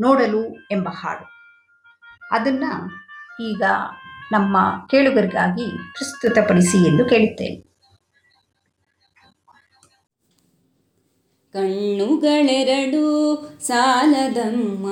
ನೋಡಲು 0.00 0.42
ಎಂಬ 0.70 0.88
ಹಾಡು. 0.88 1.26
ಅದನ್ನು 2.32 2.72
ಈಗ 3.50 3.62
ನಮ್ಮ 4.32 4.56
ಕೇಳುಗರಿಗಾಗಿ 4.90 5.66
ಪ್ರಸ್ತುತಪಡಿಸಿ 5.92 6.78
ಎಂದು 6.88 7.04
ಕೇಳುತ್ತೇನೆ. 7.04 7.68
ಕಣ್ಣುಗಳೆರಡು 11.52 13.04
ಸಾಲದಮ್ಮ, 13.66 14.86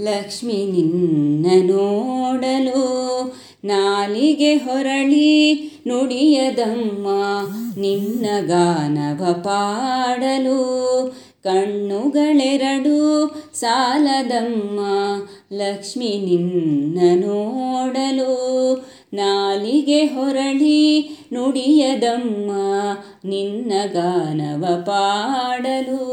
ಲಕ್ಷ್ಮಿ 0.00 0.58
ನಿನ್ನ 0.72 1.46
ನೋಡಲು 1.66 2.82
ನಾಲಿಗೆ 3.64 4.54
ಹೊರಳಿ 4.54 5.54
ನುಡಿಯದಮ್ಮ, 5.86 7.06
ನಿನ್ನ 7.80 8.26
ಗಾನವ 8.46 9.32
ಪಾಡಲು 9.32 10.60
ಕಣ್ಣುಗಳೆರಡು 11.44 13.26
ಸಾಲದಮ್ಮ, 13.54 14.80
ಲಕ್ಷ್ಮಿ 15.52 16.08
ನಿನ್ನ 16.08 17.00
ನೋಡಲು 17.26 18.32
ನಾಲಿಗೆ 19.14 20.04
ಹೊರಳಿ 20.04 21.08
ನುಡಿಯದಮ್ಮ, 21.32 22.50
ನಿನ್ನ 23.24 23.72
ಗಾನವ 23.92 24.82
ಪಾಡಲು 24.86 26.08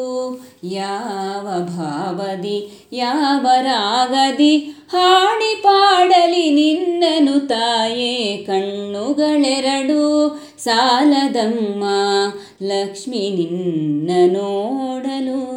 ಯಾವ 0.71 1.59
ಭಾವದಿ, 1.59 2.87
ಯಾವ 2.93 3.47
ರಾಗದಿ 3.61 4.75
ಹಾಡಿ 4.91 5.61
ಪಾಡಲಿ 5.61 6.49
ನಿನ್ನನು 6.49 7.47
ತಾಯೇ 7.47 8.37
ಕಣ್ಣುಗಳೆರಡು. 8.37 10.41
ಸಾಲದಮ್ಮ, 10.57 11.83
ಲಕ್ಷ್ಮಿ 12.63 13.17
ನಿನ್ನ 13.17 14.37
ನೋಡಲು. 14.37 15.55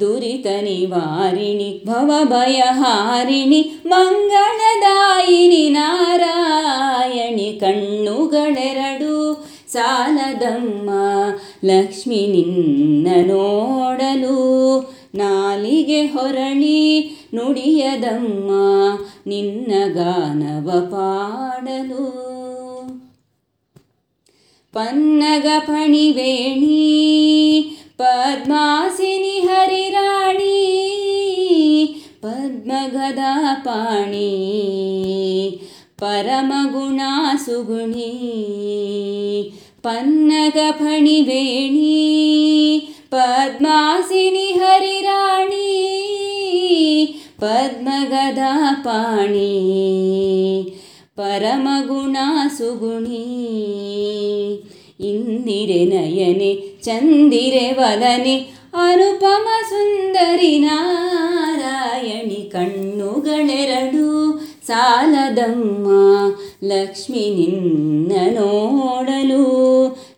ದುರಿತ 0.00 0.46
ನಿವಾರಿಣಿ 0.46 1.82
ಭವಭಯಹಾರಿಣಿ, 1.86 3.72
ಮಂಗಳದಾಯಿನಿ 3.86 5.68
ನಾರಾಯಣಿ, 5.68 7.58
ಕಣ್ಣುಗಳೆರಡು 7.60 9.46
ಸಾಲದಮ್ಮ, 9.72 10.90
ಲಕ್ಷ್ಮಿ 11.64 12.26
ನಿನ್ನ 12.26 13.06
ನೋಡಲು 13.26 14.34
ನಾಲಿಗೆ 15.14 16.06
ಹೊರಳಿ, 16.06 17.00
ನುಡಿಯದಮ್ಮ, 17.34 18.50
ನಿನ್ನ 19.26 19.72
ಗಾನವ 19.92 20.70
ಪಾಡಲು. 20.90 22.24
ಪನ್ನಗ 24.72 25.46
ಪಣಿವೇಣಿ 25.58 26.84
पद्मासिनि 28.00 29.36
हरिराणि 29.48 30.54
पद्मगदा 32.22 33.34
परमगुणा 36.00 37.12
सुगुणी 37.44 38.12
पन्नगफणिवेणी 39.84 40.78
पद्मासिनि 43.12 44.48
हरिराणि 44.60 45.70
पद्मगदा 47.42 48.52
परमगुणा 51.18 52.26
सुगुणी। 52.58 53.24
ಇಂದಿರೆ 55.10 55.84
ನಯನೆ, 55.84 56.54
ಚಂದಿರೆ 56.82 57.72
ವದನೆ, 57.72 58.36
ಅನುಪಮ 58.74 59.48
ಸುಂದರಿ 59.68 60.58
ನಾರಾಯಣಿ 60.58 62.50
ಕಣ್ಣುಗಳೆರಡು, 62.52 64.38
ಸಾಲದಮ್ಮ 64.66 65.88
ಲಕ್ಷ್ಮಿ 66.64 67.34
ನಿನ್ನ 67.34 68.12
ನೋಡಲು, 68.38 69.44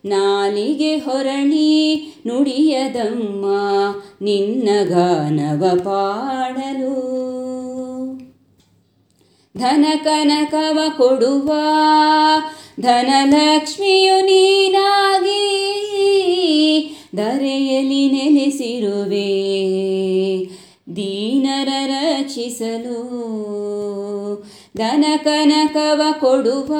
ನಾಲಿಗೆ 0.05 0.95
ಹೊರಳಿ 0.95 1.95
ನುಡಿಯದಮ್ಮ 2.27 3.45
ನಿನ್ನ 4.21 4.69
ಗಾನವ 4.83 5.79
ಪಾಡಲು. 5.83 7.27
ಧನ 9.57 9.85
ಕನಕವ 10.03 10.79
ಕೊಡುವ 10.97 11.53
ಧನಲಕ್ಷ್ಮಿಯು 12.81 14.21
ನೀನಾಗಿ 14.21 15.43
ಧರೆಯಲ್ಲಿ 17.15 18.09
ನೆಲೆಸಿರುವೆ. 18.09 19.33
ದೀನರ 20.95 21.67
ರಕ್ಷಿಸಲು 21.85 22.99
ಧನ 24.77 25.05
ಕನಕವ 25.23 26.01
ಕೊಡುವ 26.19 26.73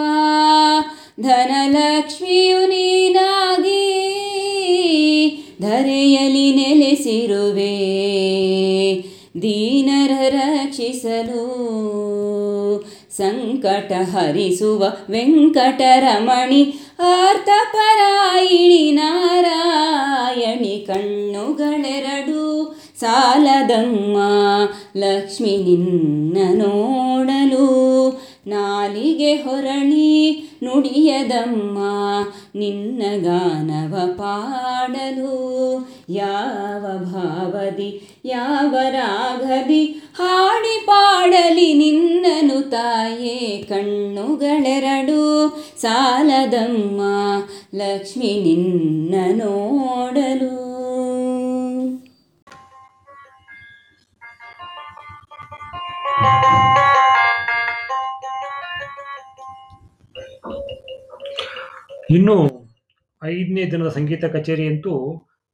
ಧನಲಕ್ಷ್ಮಿಯು 1.21 2.67
ನೀನಾಗಿ 2.67 3.83
ಧರೆಯಲ್ಲಿ 5.61 6.53
ನೆಲೆಸಿರುವೆ. 6.55 7.77
ದೀನರ 9.41 10.11
ರಕ್ಷಿಸಲು 10.29 11.66
ಸಂಕಟ 13.17 13.91
ಹರಿಸುವ 14.11 14.83
ವೆಂಕಟರಮಣಿ 15.09 16.61
ಆರ್ತಪರಾಯಿಣಿ 17.11 18.83
ನಾರಾಯಣಿ 18.91 20.75
ಕಣ್ಣುಗಳೆರಡು 20.87 22.43
ಸಾಲದಮ್ಮ 22.99 24.17
ಲಕ್ಷ್ಮಿ 24.97 25.55
ನಿನ್ನ 25.57 26.37
ನೋಡಲು 26.55 27.67
ನಾಲಿಗೆ 28.47 29.35
ಹೊರಳಿ 29.35 30.09
ನುಡಿಯದಮ್ಮ, 30.63 31.77
ನಿನ್ನ 32.55 33.01
ಗಾನವ 33.23 33.93
ಪಾಡಲು 34.17 35.37
ಯಾವ 36.09 36.83
ಭಾವದಿ, 37.13 37.89
ಯಾವ 38.25 38.75
ರಾಗದಿ 38.89 39.83
ಹಾಡಿ 40.19 40.85
ಪಾಡಲಿ 40.85 41.73
ನಿನ್ನನು 41.73 42.69
ತಾಯೇ 42.69 43.65
ಕಣ್ಣುಗಳೆರಡು 43.69 45.49
ಸಾಲದಮ್ಮ, 45.81 47.01
ಲಕ್ಷ್ಮಿ 47.75 48.33
ನಿನ್ನ 48.43 49.15
ನೋಡಲು 49.43 50.66
ಇನ್ನು 62.15 62.35
ಐದನೇ 63.21 63.63
ದಿನದ 63.71 63.89
ಸಂಗೀತ 63.95 64.25
ಕಚೇರಿ 64.35 64.65
ಅಂತೂ 64.71 64.93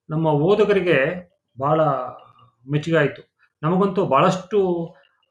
ನಮ್ಮ 0.10 0.26
ಓದುಗರಿಗೆ 0.48 0.98
ಬಹಳ 1.58 1.82
ಮೆಚ್ಚುಗೆ 2.66 2.98
ಆಯಿತು 2.98 3.22
ನಮಗಂತೂ 3.62 4.02
ಭಾಳಷ್ಟು 4.12 4.60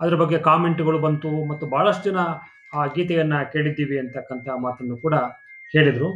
ಅದರ 0.00 0.16
ಬಗ್ಗೆ 0.22 0.38
ಕಾಮೆಂಟ್ಗಳು 0.48 0.98
ಬಂತು 1.04 1.30
ಮತ್ತು 1.50 1.64
ಭಾಳಷ್ಟು 1.74 2.04
ಜನ 2.08 2.20
ಆ 2.78 2.86
ಗೀತೆಯನ್ನು 2.96 3.38
ಕೇಳಿದ್ದೀವಿ 3.52 3.96
ಅಂತಕ್ಕಂಥ 3.98 4.48
ಮಾತನ್ನು 4.64 4.96
ಕೂಡ 5.04 5.14
ಹೇಳಿದರು. 5.74 6.08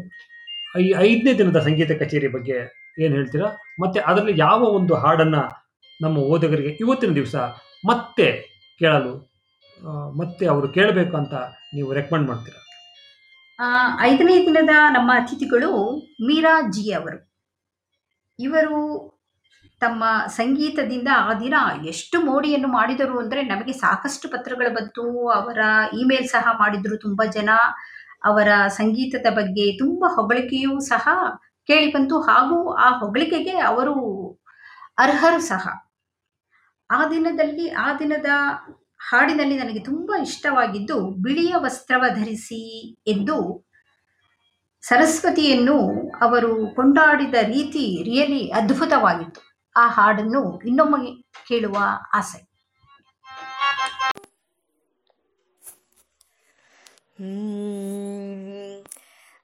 ಈ 0.86 0.88
ಐದನೇ 1.08 1.32
ದಿನದ 1.40 1.60
ಸಂಗೀತ 1.68 1.92
ಕಚೇರಿ 2.02 2.30
ಬಗ್ಗೆ 2.36 2.58
ಏನು 3.02 3.12
ಹೇಳ್ತೀರಾ? 3.18 3.48
ಮತ್ತು 3.82 4.00
ಅದರಲ್ಲಿ 4.10 4.36
ಯಾವ 4.46 4.60
ಒಂದು 4.78 4.94
ಹಾಡನ್ನು 5.04 5.42
ನಮ್ಮ 6.00 6.18
ಓದುಗರಿಗೆ 6.34 6.72
ಇವತ್ತಿನ 6.84 7.14
ದಿವಸ 7.20 7.36
ಮತ್ತೆ 7.90 8.28
ಕೇಳಲು 8.80 9.14
ಮತ್ತೆ 10.20 10.44
ಅವರು 10.54 10.68
ಕೇಳಬೇಕು 10.78 11.14
ಅಂತ 11.22 11.34
ನೀವು 11.76 11.90
ರೆಕಮೆಂಡ್ 12.00 12.28
ಮಾಡ್ತೀರಾ? 12.30 12.60
ಐದನೇ 14.00 14.34
ದಿನದ 14.46 14.72
ನಮ್ಮ 14.94 15.10
ಅತಿಥಿಗಳು 15.16 15.70
ಮೀರಾ 16.26 16.54
ಜಿ 16.74 16.92
ಅವರು. 16.92 17.18
ಇವರು 18.38 18.80
ತಮ್ಮ 19.80 20.04
ಸಂಗೀತದಿಂದ 20.26 21.08
ಆ 21.28 21.32
ದಿನ 21.34 21.54
ಎಷ್ಟು 21.88 22.16
ಮೋಡಿಯನ್ನು 22.20 22.68
ಮಾಡಿದರು 22.68 23.14
ಅಂದರೆ 23.18 23.42
ನಮಗೆ 23.42 23.72
ಸಾಕಷ್ಟು 23.72 24.26
ಪತ್ರಗಳು 24.28 24.70
ಬಂತು, 24.74 25.04
ಅವರ 25.28 25.58
ಇಮೇಲ್ 26.00 26.28
ಸಹ 26.28 26.46
ಮಾಡಿದರು 26.58 26.96
ತುಂಬ 26.96 27.22
ಜನ, 27.36 27.50
ಅವರ 28.24 28.48
ಸಂಗೀತದ 28.68 29.28
ಬಗ್ಗೆ 29.34 29.66
ತುಂಬ 29.78 30.04
ಹೊಗಳಿಕೆಯೂ 30.08 30.80
ಸಹ 30.80 31.08
ಕೇಳಿ 31.68 31.92
ಬಂತು, 31.92 32.18
ಹಾಗೂ 32.20 32.58
ಆ 32.74 32.88
ಹೊಗಳಿಕೆಗೆ 32.98 33.56
ಅವರು 33.70 33.96
ಅರ್ಹರು 34.98 35.40
ಸಹ. 35.40 35.66
ಆ 36.90 37.00
ದಿನದಲ್ಲಿ, 37.06 37.68
ಆ 37.70 37.88
ದಿನದ 37.98 38.30
ಹಾಡಿನಲ್ಲಿ 38.98 39.56
ನನಗೆ 39.58 39.78
ತುಂಬ 39.78 40.12
ಇಷ್ಟವಾಗಿದ್ದು 40.22 41.10
ಬಿಳಿಯ 41.22 41.54
ವಸ್ತ್ರವ 41.58 42.04
ಧರಿಸಿ 42.14 42.62
ಎಂದು 43.06 43.66
ಸರಸ್ವತಿಯನ್ನು 44.82 45.78
ಅವರು 46.18 46.74
ಕೊಂಡಾಡಿದ 46.74 47.34
ರೀತಿ 47.34 48.02
ರಿಯಲಿ 48.02 48.50
ಅದ್ಭುತವಾಗಿತ್ತು. 48.50 49.40
ಆ 49.76 49.88
ಹಾಡನ್ನು 49.88 50.60
ಇನ್ನೊಮ್ಮೆ 50.60 51.10
ಕೇಳುವ 51.48 51.76
ಆಸೆ. 52.14 52.40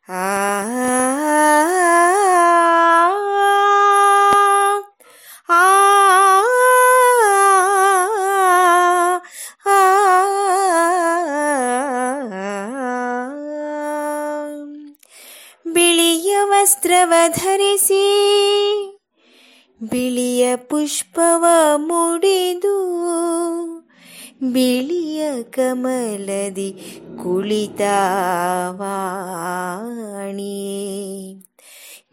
ಆ 0.09 0.23
ವಸ್ತ್ರವ 17.03 17.15
ಧರಿಸಿ 17.35 18.05
ಬಿಳಿಯ 19.81 20.43
ಪುಷ್ಪವ 20.57 21.45
ಮುಡಿದು 21.77 22.75
ಬಿಳಿಯ 24.53 25.23
ಕಮಲದಿ 25.43 26.69
ಕುಳಿತಾವಾಣಿಯೇ 27.23 27.83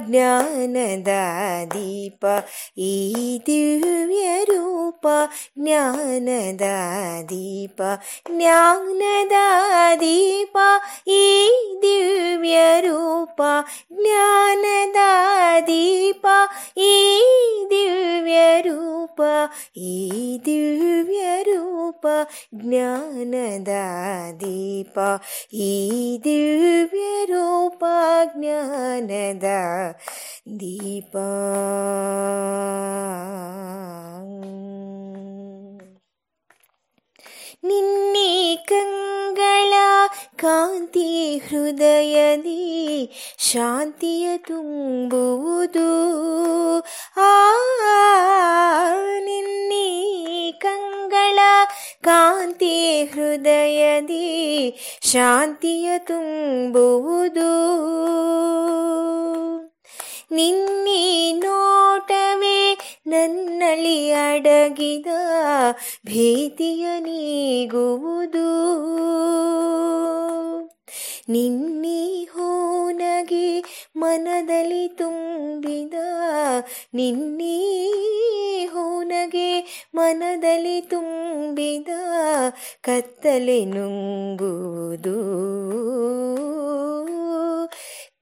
ಜ್ಞಾನದ 0.05 1.11
ದೀಪ 1.73 2.23
ಈ 2.79 2.93
ದಿವ್ಯ 3.47 4.25
ರೂಪ 4.45 5.05
ಜ್ಞಾನದ 5.59 6.65
ದೀಪ 7.31 7.81
ಜ್ಞಾನದ 8.29 9.37
ದೀಪ 10.01 10.57
ಈ 11.13 11.23
ದಿವ್ಯ 11.83 12.57
ರೂಪ 12.79 13.41
ಜ್ಞಾನದ 13.93 14.99
ದೀಪ 15.67 16.25
ಈ 16.83 16.93
ದಿವ್ಯ 17.71 18.37
ರೂಪ 18.61 19.21
ಈ 19.85 19.93
ದಿವ್ಯ 20.45 21.21
ರೂಪ 21.43 22.05
ಜ್ಞಾನದ 22.55 23.73
ದೀಪ 24.39 24.97
ಈ 25.63 25.71
ದಿವ್ಯ 26.23 27.03
ರೂಪ 27.25 27.83
ಜ್ಞಾನದ 28.33 29.47
ದೀಪ. 30.59 31.17
ನಿನ್ನೆ 37.63 38.55
ಕಂಗಳ 38.55 39.73
ಕಾಂತಿ 40.35 41.37
ಹೃದಯದಿ 41.37 43.09
ಶಾಂತಿಯ 43.37 44.37
ತುಂಬುವುದು. 44.37 45.89
ಆ 47.17 47.53
ನಿನ್ನೆ 49.19 50.51
ಕಂಗಳ 50.51 51.39
ಕಾಂತಿ 52.01 53.05
ಹೃದಯದಿ 53.05 54.23
ಶಾಂತಿಯ 55.03 55.99
ತುಂಬುವುದು. 55.99 57.73
ನಿನ್ನೆ 60.33 61.31
ನೋಟವೇ 61.33 62.77
ನನ್ನಲ್ಲಿ 63.07 64.11
ಅಡಗಿದ 64.11 65.07
ಭೀತಿಯ 66.05 66.85
ನೀಗುವುದು. 66.99 68.49
ನಿನ್ನೆ 71.29 72.23
ಹೋನಗೆ 72.23 73.63
ಮನದಲ್ಲಿ 73.95 74.87
ತುಂಬಿದ, 74.87 75.93
ನಿನ್ನೆ 76.93 77.57
ಹೋನಗೆ 78.65 79.49
ಮನದಲ್ಲಿ 79.95 80.81
ತುಂಬಿದ, 80.81 81.89
ಕತ್ತಲೆ 82.81 83.65
ನುಂಗುವುದು. 83.65 85.17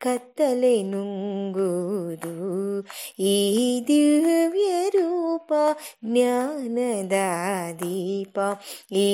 ಕತ್ತಲೆ 0.02 0.84
ನುಂಗುವುದು 0.84 2.42
ಈ 3.20 3.36
ದಿವ್ಯ 3.88 4.90
ರೂಪ, 4.90 5.54
ಜ್ಞಾನದ 6.06 7.18
ದೀಪ. 7.80 8.40
ಈ 8.92 9.08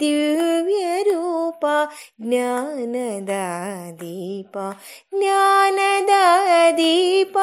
ದಿವ್ಯ 0.00 1.02
ರೂಪ, 1.02 1.66
ಜ್ಞಾನದ 2.20 3.34
ದೀಪ. 4.00 4.58
ಜ್ಞಾನದ 5.18 6.14
ದೀಪ, 6.76 7.38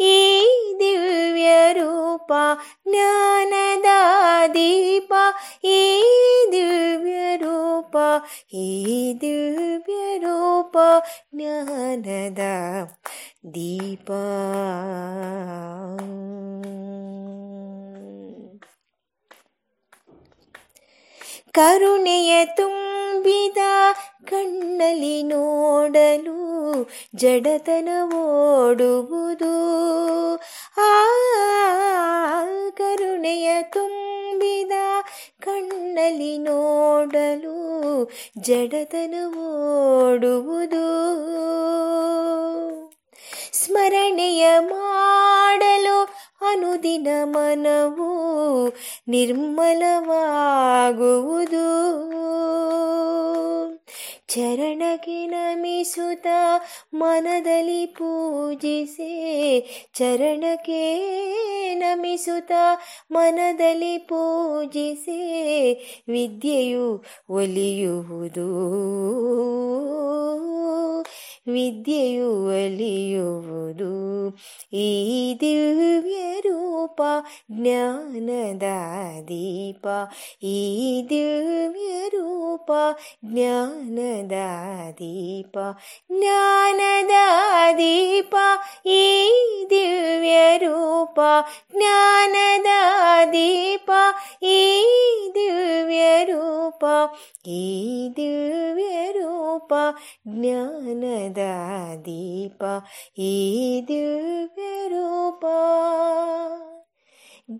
ಈ 0.00 0.16
ದಿವ್ಯ 0.80 1.72
ರೂಪ, 1.72 2.32
ಜ್ಞಾನದ 2.88 3.90
ದೀಪ. 4.54 5.14
ಈ 5.64 6.00
ದಿವ್ಯ 6.52 7.36
ರೂಪ, 7.36 7.96
ಈ 8.54 8.66
ದಿವ್ಯ 9.20 10.18
ರೂಪ, 10.18 10.76
ಜ್ಞಾನದ 11.34 12.41
ದೀಪ. 13.54 14.10
ಕರುಣೆಯ 21.54 22.32
ತುಂಬಿದ 22.56 23.62
ಕಣ್ಣಲ್ಲಿ 24.24 25.16
ನೋಡಲು 25.22 26.36
ಜಡತನ 27.14 27.88
ಓಡುವುದು 28.20 29.52
ಆ 30.78 30.92
ಕರುಣೆಯ 32.78 33.48
ತುಂಬಿದ 33.70 34.72
ಕಣ್ಣಲ್ಲಿ 35.40 36.32
ನೋಡಲು 36.38 37.56
ಜಡತನ 38.40 39.14
ಓಡುವುದು 39.46 40.84
ಸ್ಮರಣೆಯ 43.52 44.58
ಮಾಡಲು 44.58 46.04
ಅನುದಿನ 46.40 47.08
ಮನವು 47.24 48.10
ನಿರ್ಮಲವಾಗುವುದು. 49.08 50.22
ಚರಣಕ್ಕೆ 54.34 55.26
ನಮಿಸುತ್ತ 55.26 56.26
ಮನದಲ್ಲಿ 56.94 57.86
ಪೂಜಿಸೆ, 57.86 59.10
ಚರಣಕ್ಕೆ 59.94 60.98
ನಮಿಸುತ್ತ 61.74 62.52
ಮನದಲ್ಲಿ 63.10 63.98
ಪೂಜಿಸೆ, 63.98 65.22
ವಿದ್ಯೆಯು 66.08 67.04
ಒಲಿಯುವುದು. 67.30 68.72
ವಿದ್ಯೆಯು 71.46 72.46
ಒಲಿಯುವುದು. 72.46 74.28
ಈ 74.76 75.34
ದಿವ್ಯ 75.40 76.40
ರೂಪ 76.40 77.02
ಜ್ಞಾನದ 77.50 78.62
ದೀಪ. 79.22 79.86
ಈ 80.42 81.02
ದಿವ್ಯ 81.10 82.08
ರೂಪ 82.08 82.72
ಜ್ಞಾನದ 83.24 84.21
ದೀಪ 84.22 85.56
ಜ್ಞಾನದ 86.12 87.14
ದೀಪ 87.76 88.34
ಈ 88.86 89.02
ದಿವ್ಯ 89.70 90.36
ರೂಪ 90.58 91.18
ಜ್ಞಾನದ 91.74 92.70
ದೀಪ 93.32 93.90
ಈ 94.42 94.60
ದಿವ್ಯ 95.34 96.02
ರೂಪ 96.24 96.84
ಈ 97.48 97.62
ದಿವ್ಯ 98.16 99.12
ರೂಪ 99.12 99.72
ಜ್ಞಾನದ 100.28 101.42
ದೀಪ 102.04 102.62
ಈ 103.18 103.34
ದಿವ್ಯ 103.88 104.88
ರೂಪ 104.88 105.44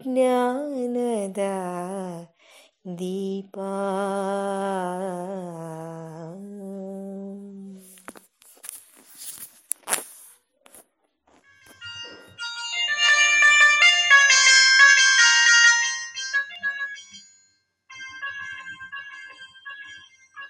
ಜ್ಞಾನದ 0.03 1.39
ದೀಪ. 2.85 3.59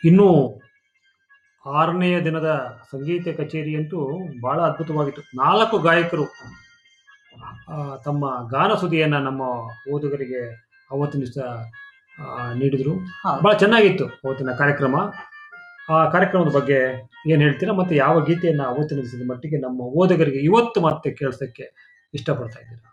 ಇನ್ನು 0.05 0.61
ಆರನೆಯ 1.66 2.20
ದಿನದ 2.24 2.78
ಸಂಗೀತ 2.91 3.28
ಕಚೇರಿಯಂತೂ 3.28 4.18
ಬಹಳ 4.41 4.61
ಅದ್ಭುತವಾಗಿತ್ತು. 4.61 5.22
ನಾಲ್ಕು 5.37 5.78
ಗಾಯಕರು 5.78 6.24
ತಮ್ಮ 8.05 8.49
ಗಾನ 8.51 8.74
ಸುದಿಯನ್ನು 8.74 9.18
ನಮ್ಮ 9.18 9.43
ಓದುಗರಿಗೆ 9.93 10.43
ಅವತ್ತಿನ 10.91 11.24
ನೀಡಿದರು. 12.55 12.99
ಹಾ. 12.99 13.39
ಬಹಳ 13.43 13.53
ಚೆನ್ನಾಗಿತ್ತು 13.53 14.07
ಅವತ್ತಿನ 14.07 14.51
ಕಾರ್ಯಕ್ರಮ. 14.51 14.97
ಆ 15.91 16.09
ಕಾರ್ಯಕ್ರಮದ 16.09 16.49
ಬಗ್ಗೆ 16.49 17.09
ಏನು 17.31 17.43
ಹೇಳ್ತೀರಾ? 17.43 17.73
ಮತ್ತು 17.73 17.95
ಯಾವ 17.95 18.25
ಗೀತೆಯನ್ನು 18.25 18.65
ಅವತ್ತಿನ 18.65 18.99
ದಿವಸದ 18.99 19.31
ಮಟ್ಟಿಗೆ 19.31 19.57
ನಮ್ಮ 19.61 19.81
ಓದುಗರಿಗೆ 19.81 20.39
ಇವತ್ತು 20.39 20.81
ಮತ್ತೆ 20.81 21.11
ಕೇಳಿಸೋಕ್ಕೆ 21.11 21.97
ಇಷ್ಟಪಡ್ತಾ 22.15 22.61
ಇದ್ದೀರಾ? 22.61 22.89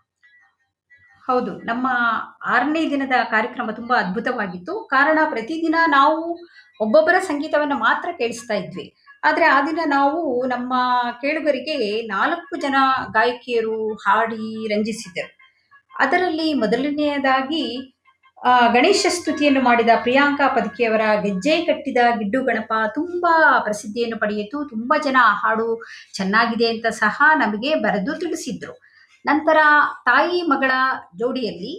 ಹೌದು. 1.26 1.58
ನಮ್ಮ 1.58 1.86
ಆರನೇ 2.46 2.90
ದಿನದ 2.90 3.12
ಕಾರ್ಯಕ್ರಮ 3.24 3.70
ತುಂಬಾ 3.70 3.96
ಅದ್ಭುತವಾಗಿತ್ತು. 3.96 4.84
ಕಾರಣ 4.90 5.18
ಪ್ರತಿದಿನ 5.30 5.74
ನಾವು 5.86 6.38
ಒಬ್ಬೊಬ್ಬರ 6.80 7.14
ಸಂಗೀತವನ್ನು 7.18 7.74
ಮಾತ್ರ 7.74 8.08
ಕೇಳಿಸ್ತಾ 8.18 8.54
ಇದ್ವಿ. 8.54 8.94
ಆದರೆ 9.24 9.44
ಆ 9.44 9.66
ದಿನ 9.66 9.78
ನಾವು 9.86 10.46
ನಮ್ಮ 10.46 10.74
ಕೇಳುಗರಿಗೆ 11.20 12.06
ನಾಲ್ಕು 12.06 12.60
ಜನ 12.60 12.74
ಗಾಯಕಿಯರು 13.12 13.94
ಹಾಡಿ 13.94 14.68
ರಂಜಿಸಿದರು. 14.68 15.38
ಅದರಲ್ಲಿ 15.98 16.54
ಮೊದಲನೆಯದಾಗಿ 16.54 17.78
ಆ, 17.86 17.99
ಗಣೇಶ 18.74 19.06
ಸ್ತುತಿಯನ್ನು 19.16 19.60
ಮಾಡಿದ 19.66 19.92
ಪ್ರಿಯಾಂಕಾ 20.04 20.46
ಪದಕಿಯವರ 20.56 21.06
ಗೆಜ್ಜೆ 21.24 21.56
ಕಟ್ಟಿದ 21.66 22.02
ಗಿಡ್ಡು 22.20 22.40
ಗಣಪ 22.46 22.72
ತುಂಬ 22.94 23.26
ಪ್ರಸಿದ್ಧಿಯನ್ನು 23.66 24.18
ಪಡೆಯಿತು. 24.22 24.58
ತುಂಬ 24.72 24.94
ಜನ 25.06 25.16
ಆ 25.30 25.34
ಹಾಡು 25.42 25.68
ಚೆನ್ನಾಗಿದೆ 26.18 26.68
ಅಂತ 26.74 26.86
ಸಹ 27.02 27.20
ನಮಗೆ 27.42 27.70
ಬರೆದು 27.84 28.14
ತಿಳಿಸಿದ್ರು. 28.22 28.74
ನಂತರ 29.24 29.58
ತಾಯಿ 30.08 30.38
ಮಗಳ 30.52 30.72
ಜೋಡಿಯಲ್ಲಿ 31.20 31.74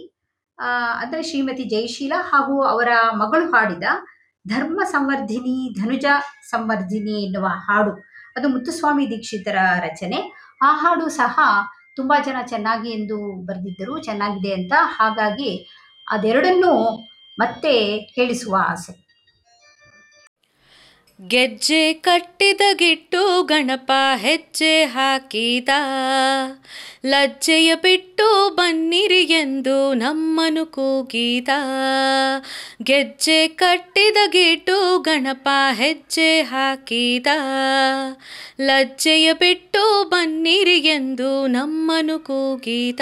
ಅಂದ್ರೆ 1.02 1.20
ಶ್ರೀಮತಿ 1.28 1.64
ಜಯಶೀಲ 1.74 2.14
ಹಾಗೂ 2.30 2.56
ಅವರ 2.72 2.90
ಮಗಳು 3.22 3.46
ಹಾಡಿದ 3.54 3.86
ಧರ್ಮ 4.46 4.80
ಸಂವರ್ಧಿನಿ 4.94 5.56
ಧನುಜ 5.80 6.06
ಸಂವರ್ಧಿನಿ 6.50 7.16
ಎನ್ನುವ 7.26 7.48
ಹಾಡು, 7.66 7.92
ಅದು 8.36 8.46
ಮುತ್ತುಸ್ವಾಮಿ 8.54 9.04
ದೀಕ್ಷಿತರ 9.10 9.58
ರಚನೆ. 9.86 10.18
ಆ 10.68 10.70
ಹಾಡು 10.82 11.06
ಸಹ 11.20 11.38
ತುಂಬ 11.98 12.12
ಜನ 12.26 12.38
ಚೆನ್ನಾಗಿ 12.50 12.90
ಎಂದು 12.98 13.16
ಬರೆದಿದ್ದರು, 13.48 13.94
ಚೆನ್ನಾಗಿದೆ 14.06 14.52
ಅಂತ. 14.58 14.74
ಹಾಗಾಗಿ 14.98 15.50
ಅದೆರಡನ್ನೂ 16.12 17.00
ಮತ್ತೆ 17.38 17.98
ಹೇಳಿಸುವ 17.98 18.56
ಆಸೆ. 18.68 19.02
ಗೆಜ್ಜೆ 21.28 21.92
ಕಟ್ಟಿದ 21.92 22.60
ಗಿಟ್ಟು 22.72 23.42
ಗಣಪ 23.42 23.92
ಹೆಜ್ಜೆ 24.16 24.84
ಹಾಕಿದ. 24.84 25.68
ಲಜ್ಜೆಯ 27.06 27.74
ಬಿಟ್ಟು 27.74 28.54
ಬನ್ನಿರಿ 28.54 29.22
ಎಂದು 29.22 29.94
ನಮ್ಮನು 29.94 30.66
ಕೂಗಿದ. 30.66 31.48
ಗೆಜ್ಜೆ 32.82 33.48
ಕಟ್ಟಿದ 33.48 34.16
ಗಿಟ್ಟು 34.26 34.98
ಗಣಪ 34.98 35.48
ಹೆಜ್ಜೆ 35.72 36.42
ಹಾಕಿದ. 36.42 37.26
ಲಜ್ಜೆಯ 38.60 39.32
ಬಿಟ್ಟು 39.32 40.08
ಬನ್ನಿರಿ 40.08 40.78
ಎಂದು 40.78 41.46
ನಮ್ಮನು 41.46 42.18
ಕೂಗಿದ. 42.18 43.00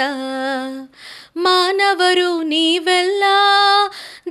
ಮಾನವರು 1.35 2.41
ನೀವೆಲ್ಲ 2.43 3.23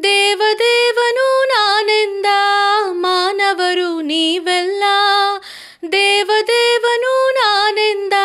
ದೇವದೇವನು 0.03 1.27
ನಾನೆಂದ 1.45 2.29
ಮಾನವರು 3.01 4.01
ನೀವೆಲ್ಲ 4.03 4.85
ದೇವದೇವನು 5.83 7.13
ನಾನೆಂದ 7.37 8.17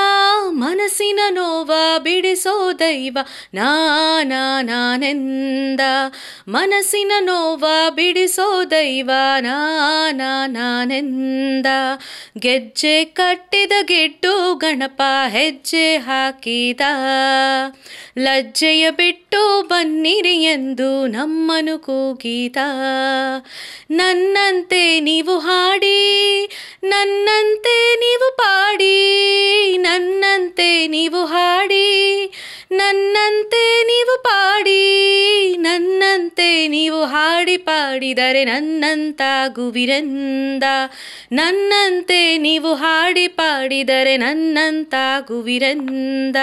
ಮನಸ್ಸಿನ 0.53 1.19
ನೋವ 1.29 1.71
ಬಿಡಿಸೋ 2.03 2.53
ದೈವ 2.79 3.17
ನಾನಾ 3.53 4.41
ನಾನೆಂದ 4.61 5.83
ಮನಸ್ಸಿನ 6.47 7.11
ನೋವ 7.19 7.65
ಬಿಡಿಸೋ 7.95 8.47
ದೈವ 8.71 9.11
ನಾನಾ 9.41 10.31
ನಾನೆಂದ 10.47 11.69
ಗೆಜ್ಜೆ 12.37 13.05
ಕಟ್ಟಿದ 13.13 13.71
ಗೆಡ್ಡು 13.85 14.33
ಗಣಪ 14.55 15.01
ಹೆಜ್ಜೆ 15.29 15.97
ಹಾಕಿದ 15.97 16.81
ಲಜ್ಜೆಯ 18.17 18.91
ಬಿಟ್ಟು 18.91 19.41
ಬನ್ನಿರಿ 19.67 20.35
ಎಂದು 20.45 20.91
ನಮ್ಮನು 21.07 21.77
ಕೂಗಿದ 21.79 22.59
ನನ್ನಂತೆ 23.91 24.83
ನೀವು 24.99 25.39
ಹಾಡಿ 25.39 25.97
ನನ್ನಂತೆ 27.45 27.95
ನೀವು 27.95 28.37
ಪಾಡಿ, 28.37 29.77
ನನ್ನಂತೆ 29.77 30.87
ನೀವು 30.87 31.25
ಹಾಡಿ, 31.25 32.31
ನನ್ನಂತೆ 32.71 33.83
ನೀವು 33.83 34.23
ಪಾಡಿ, 34.23 35.57
ನನ್ನಂತೆ 35.57 36.67
ನೀವು 36.67 37.03
ಹಾಡಿ 37.03 37.57
ಪಾಡಿದರೆ 37.57 38.45
ನನ್ನಂತಾಗುವಿರೆಂದ, 38.45 40.63
ನನ್ನಂತೆ 41.31 42.37
ನೀವು 42.37 42.73
ಹಾಡಿ 42.73 43.27
ಪಾಡಿದರೆ 43.27 44.17
ನನ್ನಂತಾಗುವಿರೆಂದ. 44.17 46.35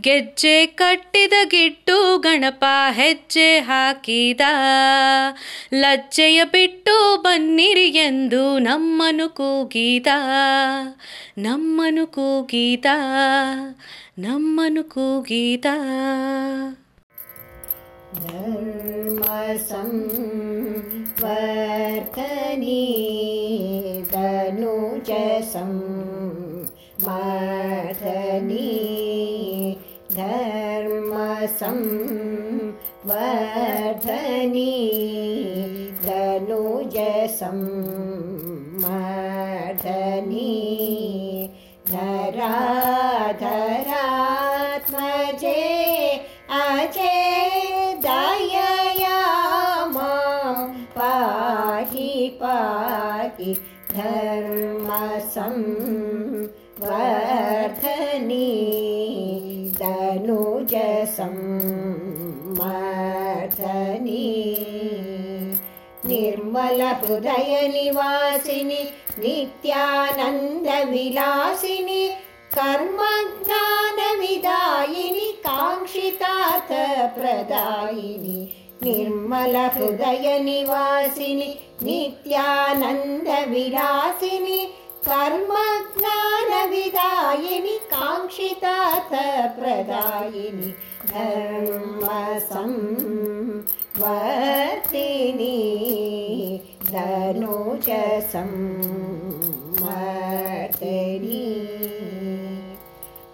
ಗೆಜ್ಜೆ 0.00 0.66
ಕಟ್ಟಿದ 0.66 1.32
ಗಿಟ್ಟು 1.44 2.18
ಗಣಪ 2.18 2.64
ಹೆಜ್ಜೆ 2.90 3.58
ಹಾಕಿದ, 3.58 4.40
ಲಜ್ಜೆಯ 5.74 6.44
ಬಿಟ್ಟು 6.44 7.22
ಬನ್ನಿರಿ 7.22 7.96
ಎಂದು 8.06 8.58
ನಮ್ಮನು 8.58 9.28
ಕೂಗಿದ. 9.28 10.06
ನಮ್ಮನು 11.37 12.07
ಕೂಗಿದ 12.07 12.85
ನಮ್ಮನು 14.19 14.83
ಕೂಗಿದ 14.83 15.65
धर्मसंवर्धनी 21.43 22.83
धनुजसं 24.13 25.71
वर्धनी 27.05 28.69
धर्मसं 30.11 31.79
वर्धनी 33.06 34.74
धनुजसं 36.04 37.60
मर्धनी 38.82 40.54
धराधर 41.90 43.36
निर्मलहृदयनिवासिनि 66.68 68.80
नित्यानन्दविलासिनि 69.22 72.02
कर्मज्ञानविदायिनि 72.56 75.28
काङ्क्षितार्थप्रदायिनि 75.46 78.38
निर्मलहृदयनिवासिनि 78.84 81.48
नित्यानन्दविलासिनि 81.86 84.60
कर्मज्ञानविदायिनि 85.08 87.76
काङ्क्षितार्थप्रदायिनि 87.92 90.70
वर्तिनी 94.00 95.56
धनुजसं 96.90 98.52
च 99.78 99.88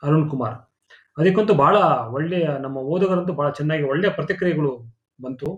ಅರುಣ್ 0.03 0.29
ಕುಮಾರ್ 0.29 0.55
ಅದಕ್ಕಂತೂ 1.18 1.52
ಬಹಳ 1.62 1.76
ಒಳ್ಳೆಯ 2.16 2.46
ನಮ್ಮ 2.64 2.78
ಓದುಗರಂತೂ 2.92 3.34
ಬಹಳ 3.40 3.50
ಚೆನ್ನಾಗಿ 3.58 3.84
ಒಳ್ಳೆಯ 3.92 4.10
ಪ್ರತಿಕ್ರಿಯೆಗಳು 4.18 4.72
ಬಂತು. 5.24 5.48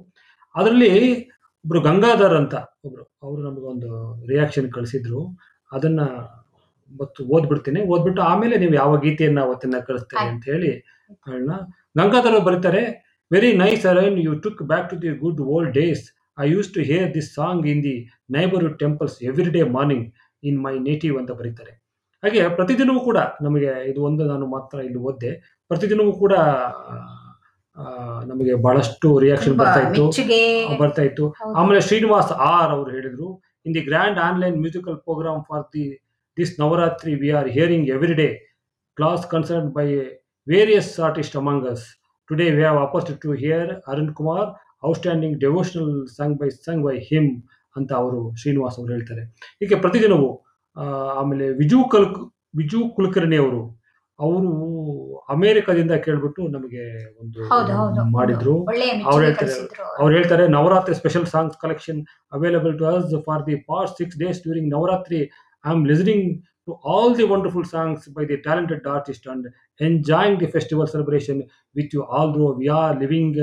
ಅದರಲ್ಲಿ 0.54 0.92
ಒಬ್ರು 1.64 1.80
ಗಂಗಾಧರ್ 1.86 2.34
ಅಂತ 2.40 2.54
ಒಬ್ರು 2.86 3.04
ಅವರು 3.24 3.40
ನಮಗೊಂದು 3.46 3.88
ರಿಯಾಕ್ಷನ್ 4.30 4.68
ಕಳಿಸಿದ್ರು. 4.76 5.20
ಅದನ್ನ 5.72 6.00
ಮತ್ತು 7.00 7.20
ಓದ್ಬಿಡ್ತೀನಿ. 7.34 7.80
ಓದ್ಬಿಟ್ಟು 7.92 8.22
ಆಮೇಲೆ 8.22 8.54
ನೀವು 8.62 8.74
ಯಾವ 8.74 8.92
ಗೀತೆಯನ್ನ 9.06 9.40
ಅವತ್ತಿನ 9.46 9.80
ಕಳಿಸ್ತೀರಿ 9.88 10.26
ಅಂತ 10.32 10.44
ಹೇಳಿ 10.52 10.70
ಗಂಗಾಧರ್ 11.96 12.38
ಬರೀತಾರೆ 12.48 12.82
very 13.30 13.50
nice 13.62 13.84
Aryan 13.92 14.16
you 14.26 14.34
took 14.44 14.62
back 14.70 14.86
to 14.90 14.96
the 15.02 15.11
good 15.24 15.40
old 15.54 15.72
days 15.80 16.04
I 16.38 16.46
used 16.54 16.68
to 16.74 16.80
hear 16.90 17.09
this 17.16 17.30
song 17.34 17.64
in 17.72 17.82
the 17.88 17.96
neighbourhood 18.36 18.76
temples 18.84 19.16
every 19.30 19.50
day 19.56 19.62
morning 19.76 20.06
in 20.42 20.59
my 20.66 20.74
native 20.88 21.14
ಅಂತ 21.20 21.32
ಬರೀತಾರೆ. 21.40 21.72
ಹಾಗೆ 22.22 22.40
ಪ್ರತಿದಿನವೂ 22.58 23.00
ಕೂಡ 23.08 23.18
ನಮಗೆ 23.46 23.70
ಇದು 23.90 24.00
ಒಂದು 24.08 24.22
ನಾನು 24.30 24.46
ಮಾತ್ರ 24.54 24.76
ಇಲ್ಲಿ 24.86 25.00
ಓದ್ದೆ. 25.08 25.30
ಪ್ರತಿದಿನವೂ 25.70 26.12
ಕೂಡ 26.22 26.34
ನಮಗೆ 28.30 28.54
ಬಹಳಷ್ಟು 28.64 29.08
ರಿಯಾಕ್ಷನ್ 29.24 29.56
ಬರ್ತಾ 29.60 29.80
ಇತ್ತು. 29.84 30.04
ಬರ್ತಾ 30.80 31.02
ಇತ್ತು. 31.08 31.24
ಆಮೇಲೆ 31.58 31.80
ಶ್ರೀನಿವಾಸ್ 31.88 32.32
ಆರ್ 32.52 32.72
ಅವರು 32.76 32.90
ಹೇಳಿದ್ರು 32.96 33.28
in 33.66 33.74
the 33.76 33.82
grand 33.88 34.18
online 34.28 34.56
musical 34.64 34.96
programme 35.06 35.42
for 35.50 35.64
the 35.74 35.84
this 36.36 36.52
Navaratri 36.62 37.12
we 37.22 37.30
are 37.40 37.50
hearing 37.56 37.88
every 37.96 38.16
day 38.22 38.28
class 38.98 39.22
concern 39.34 39.70
by 39.78 39.86
various 40.46 40.90
artist 41.08 41.36
among 41.42 41.66
us. 41.72 41.84
Today 42.30 42.48
we 42.56 42.62
have 42.66 42.80
opposite 42.88 43.20
to 43.26 43.32
hear 43.44 43.70
Arun 43.92 44.12
Kumar 44.18 44.48
outstanding 44.88 45.36
devotional 45.46 45.94
song 46.18 46.36
by 46.40 46.48
song 46.66 46.82
by 46.88 46.96
him 47.10 47.30
ಅಂತ 47.76 47.90
ಅವರು 48.02 48.20
ಶ್ರೀನಿವಾಸ್ 48.40 48.76
ಅವರು 48.80 48.90
ಹೇಳ್ತಾರೆ. 48.96 49.22
ಹೀಗೆ 49.60 49.76
ಪ್ರತಿದಿನವೂ 49.84 50.28
ಆಮೇಲೆ 51.14 51.46
ವಿಜು 51.60 51.80
ಕಲ್ 51.88 52.08
ವಿಜು 52.56 52.80
ಕುಲಕರ್ಣಿ 52.96 53.36
ಅವರು 53.36 53.60
ಅವರು 54.18 54.50
ಅಮೆರಿಕದಿಂದ 55.28 55.92
ಕೇಳ್ಬಿಟ್ಟು 56.04 56.42
ನಮಗೆ 56.48 56.84
ಒಂದು 57.20 57.40
ಮಾಡಿದ್ರು. 58.10 58.54
ಅವ್ರು 59.10 59.22
ಹೇಳ್ತಾರೆ 59.24 59.52
ಅವ್ರು 60.00 60.12
ಹೇಳ್ತಾರೆ 60.14 60.44
Navaratri 60.48 60.94
special 60.94 61.26
songs 61.26 61.58
collection 61.58 62.00
available 62.32 62.74
to 62.78 62.86
us 62.92 63.14
for 63.26 63.42
the 63.46 63.56
past 63.68 63.96
six 63.98 64.18
days 64.18 64.40
during 64.42 64.70
Navaratri 64.74 65.20
I 65.64 65.70
am 65.70 65.84
listening 65.86 66.26
to 66.68 66.74
all 66.94 67.12
the 67.18 67.24
wonderful 67.24 67.68
songs 67.74 68.06
by 68.16 68.24
the 68.24 68.38
talented 68.46 68.86
artist 68.88 69.28
and 69.28 69.46
enjoying 69.80 70.38
the 70.40 70.48
festival 70.56 70.88
celebration 70.88 71.40
with 71.76 71.94
you 71.94 72.02
all 72.16 72.32
though 72.34 72.48
we 72.60 72.68
are 72.82 72.96
living 73.00 73.38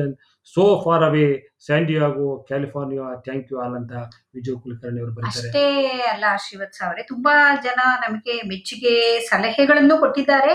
so 0.53 0.63
far 0.83 1.03
away 1.07 1.27
San Diego 1.65 2.27
California 2.49 3.05
thank 3.25 3.47
you 3.51 3.57
all 3.63 3.75
ಅಂತ 3.79 3.93
ವಿಜಯ್ 4.35 4.57
ಕುಲಕರ್ಣಿ 4.63 4.99
ಅವರು 5.03 5.13
ಬರ್ತಾರೆ 5.17 5.47
ಅಷ್ಟೇ 5.47 5.65
ಅಲ್ಲ 6.13 6.25
ಶ್ರೀವತ್ಸ 6.43 6.79
ಅವರೇ 6.87 7.03
ತುಂಬಾ 7.13 7.33
ಜನ 7.67 7.79
ನಮಗೆ 8.05 8.35
ಮೆಚ್ಚುಗೆ 8.51 8.95
ಸಲಹೆಗಳನ್ನು 9.29 9.97
ಕೊಟ್ಟಿದ್ದಾರೆ. 10.03 10.53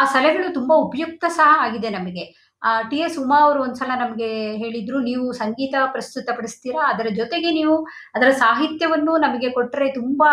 ಆ 0.00 0.04
ಸಲಹೆಗಳು 0.14 0.48
ತುಂಬಾ 0.58 0.74
ಉಪಯುಕ್ತ 0.84 1.24
ಸಹ 1.38 1.48
ಆಗಿದೆ 1.66 1.90
ನಮಗೆ. 1.98 2.24
ಟಿ 2.90 2.98
ಎಸ್ 3.04 3.18
ಉಮಾ 3.22 3.36
ಅವರು 3.44 3.60
ಒಂದ್ಸಲ 3.66 3.92
ನಮಗೆ 4.02 4.28
ಹೇಳಿದ್ರು, 4.62 4.98
ನೀವು 5.00 5.24
ಸಂಗೀತ 5.32 5.74
ಪ್ರಸ್ತುತಪಡಿಸ್ತೀರಾ? 5.94 6.82
ಅದರ 6.92 7.08
ಜೊತೆಗೆ 7.20 7.50
ನೀವು 7.58 7.76
ಅದರ 8.16 8.30
ಸಾಹಿತ್ಯವನ್ನು 8.44 9.12
ನಮಗೆ 9.26 9.48
ಕೊಟ್ಟರೆ 9.58 9.86
ತುಂಬಾ 10.00 10.30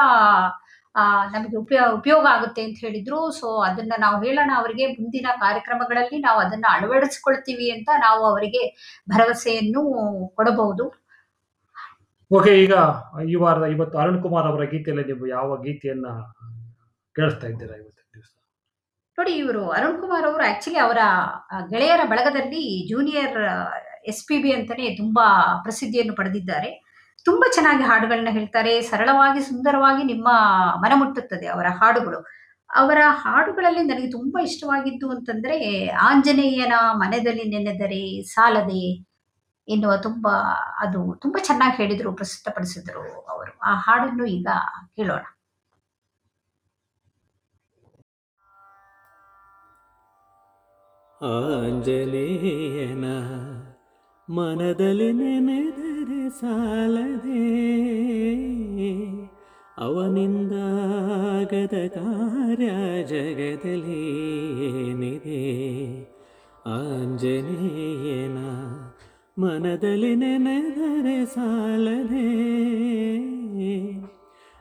ನಮಗೆ 1.34 1.56
ಉಪಯೋಗ 1.64 1.88
ಉಪಯೋಗ 2.00 2.24
ಆಗುತ್ತೆ 2.36 2.62
ಅಂತ 2.68 2.78
ಹೇಳಿದ್ರು. 2.86 3.20
ಸೊ 3.39 3.48
ಅದನ್ನ 3.70 3.93
ನಾವು 4.06 4.18
ಹೇಳೋಣ. 4.26 4.52
ಅವರಿಗೆ 4.62 4.86
ಮುಂದಿನ 5.00 5.28
ಕಾರ್ಯಕ್ರಮಗಳಲ್ಲಿ 5.43 6.20
ನಾವು 6.28 6.39
ಅದನ್ನ 6.45 6.66
ಅಳವಡಿಸ್ಕೊಳ್ತೀವಿ 6.76 7.68
ಅಂತ 7.76 7.89
ನಾವು 8.06 8.24
ಅವರಿಗೆ 8.32 8.64
ಭರವಸೆಯನ್ನು 9.14 9.84
ಕೊಡಬಹುದು. 10.39 10.86
ಓಕೆ 12.32 12.54
ಈಗ 12.64 12.74
ಈ 13.34 13.36
ವಾರದ 13.43 13.66
ಇವತ್ತು 13.76 13.98
ಅರುಣ್ 14.04 14.22
ಕುಮಾರ್ 14.24 14.48
ಅವರ 14.52 14.64
ಗೀತೆಯಲ್ಲಿ 14.72 15.04
ನೀವು 15.12 15.28
ಯಾವ 15.28 15.50
ಗೀತೆಯನ್ನ 15.66 16.08
ಕೇಳಿಸ್ತಾ 17.16 17.48
ಇದ್ದೀರಾ 17.48 17.76
ಇವತ್ತು 17.82 18.04
ದಿವಸ? 18.16 18.34
ನೋಡಿ 19.18 19.34
ಇವರು 19.43 19.62
ಅರುಣ್ 19.78 20.00
ಕುಮಾರ್ 20.02 20.26
ಅವರು 20.30 20.43
ಆಕ್ಚುಲಿ 20.50 20.80
ಅವರ 20.88 21.02
ಗೆಳೆಯರ 21.72 22.02
ಬಳಗದಲ್ಲಿ 22.14 22.64
ಜೂನಿಯರ್ 22.89 23.38
ಎಸ್ 24.12 24.26
ಪಿ 24.28 24.38
ಬಿ 24.43 24.50
ಅಂತಾನೆ 24.58 24.89
ತುಂಬಾ 24.95 25.26
ಪ್ರಸಿದ್ಧಿಯನ್ನು 25.64 26.14
ಪಡೆದಿದ್ದಾರೆ. 26.20 26.70
ತುಂಬಾ 27.28 27.51
ಚೆನ್ನಾಗಿ 27.53 27.84
ಹಾಡುಗಳನ್ನ 27.84 28.28
ಹೇಳ್ತಾರೆ. 28.32 28.82
ಸರಳವಾಗಿ, 28.82 29.39
ಸುಂದರವಾಗಿ 29.41 30.03
ನಿಮ್ಮ 30.03 30.28
ಮನ 30.80 30.91
ಮುಟ್ಟುತ್ತದೆ 30.95 31.47
ಅವರ 31.47 31.65
ಹಾಡುಗಳು. 31.69 32.19
ಅವರ 32.75 32.97
ಹಾಡುಗಳಲ್ಲಿ 33.07 33.84
ನನಗೆ 33.84 34.11
ತುಂಬಾ 34.11 34.43
ಇಷ್ಟವಾಗಿದ್ದು 34.43 35.09
ಅಂತಂದ್ರೆ, 35.09 35.88
ಆಂಜನೇಯನ 35.88 36.73
ಮನೆಯಲ್ಲಿ 36.91 37.43
ನೆನೆದರೆ 37.43 38.21
ಸಾಲದೆ 38.21 39.05
ಎನ್ನುವ 39.67 39.95
ತುಂಬಾ, 39.97 40.34
ಅದು 40.80 41.19
ತುಂಬಾ 41.21 41.43
ಚೆನ್ನಾಗಿ 41.43 41.75
ಹೇಳಿದ್ರು, 41.75 42.11
ಪ್ರಸ್ತುತಪಡಿಸಿದ್ರು 42.13 43.25
ಅವರು. 43.30 43.59
ಆ 43.59 43.75
ಹಾಡನ್ನು 43.75 44.25
ಈಗ 44.25 44.47
ಕೇಳೋಣ. 44.95 45.25
ಆಂಜನೇಯನ 51.21 53.05
ಮನದಲ್ಲಿ 54.30 55.11
ನೆನೆದರೆ 55.11 56.30
ಸಾಲದೆ. 56.30 57.47
ಅವನಿಂದಾಗದ 59.78 61.88
ಕಾರ್ಯ 61.88 63.03
ಜಗದಲ್ಲಿ 63.03 64.61
ಏನಿದೆ? 64.61 65.43
ಆಂಜನೇಯನ 66.65 68.38
ಮನದಲ್ಲಿ 69.41 70.15
ನೆನೆದರೆ 70.15 71.25
ಸಾಲದೆ. 71.25 72.57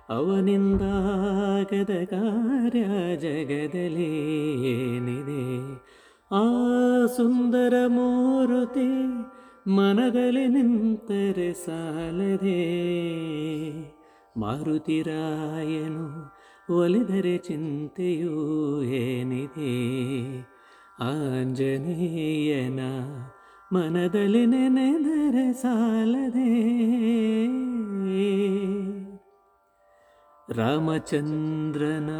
ಅವನಿಂದಾಗದ 0.08 2.04
ಕಾರ್ಯ 2.04 3.16
ಜಗದಲ್ಲಿ 3.16 4.62
ಏನಿದೆ? 4.62 5.86
ಆ 6.30 6.44
ಸುಂದರ 7.06 7.74
ಮೂರುತಿ 7.86 9.06
ಮನದಲ್ಲಿ 9.68 10.48
ನಿಂತರೆ 10.48 11.52
ಸಾಲದೆ. 11.52 12.66
ಮಾರುತಿರಾಯನು 14.36 16.32
ಒಲಿದರೆ 16.76 17.38
ಚಿಂತೆಯೂ 17.38 18.82
ಏನಿದೆ? 18.82 19.98
ಆಂಜನೇಯನ 21.00 22.80
ಮನದಲ್ಲಿ 23.72 24.46
ನೆನೆದರೆ 24.46 25.52
ಸಾಲದೆ. 25.52 26.66
ರಾಮಚಂದ್ರನ 30.52 32.10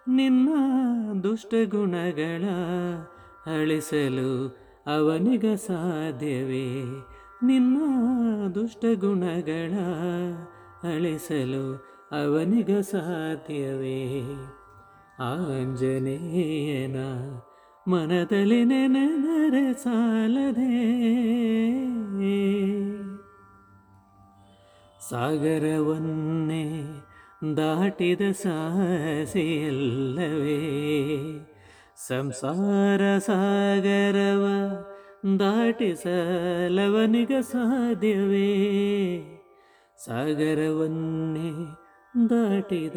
ನಿನ್ನ 0.09 0.49
ದುಷ್ಟಗುಣಗಳ 1.23 2.45
ಅಳಿಸಲು 3.47 4.49
ಅವನಿಗ 4.87 5.47
ಸಾಧ್ಯವೇ? 5.55 6.85
ನಿನ್ನ 7.43 7.79
ದುಷ್ಟಗುಣಗಳ 8.55 9.73
ಅಳಿಸಲು 10.95 11.77
ಅವನಿಗ 12.13 12.71
ಸಾಧ್ಯವೇ? 12.71 14.25
ಆಂಜನೇಯನ 15.19 16.97
ಮನದಲ್ಲಿ 17.91 18.65
ನೆನೆದರೆ 18.65 19.73
ಸಾಲದೆ? 19.73 20.99
ಸಾಗರವನ್ನೇ 25.11 26.83
ದಾಟಿದ 27.57 28.21
ಸಾಹಸಿಯಲ್ಲವೇ? 28.33 29.39
ಸಂಸಾರ 32.07 33.19
ಸಾಗರವ 33.19 34.47
ದಾಟಿಸಲವನಿಗ 35.39 37.33
ಸಾಧ್ಯವೇ? 37.41 38.47
ಸಾಗರವನ್ನೇ 40.05 41.51
ದಾಟಿದ 42.31 42.97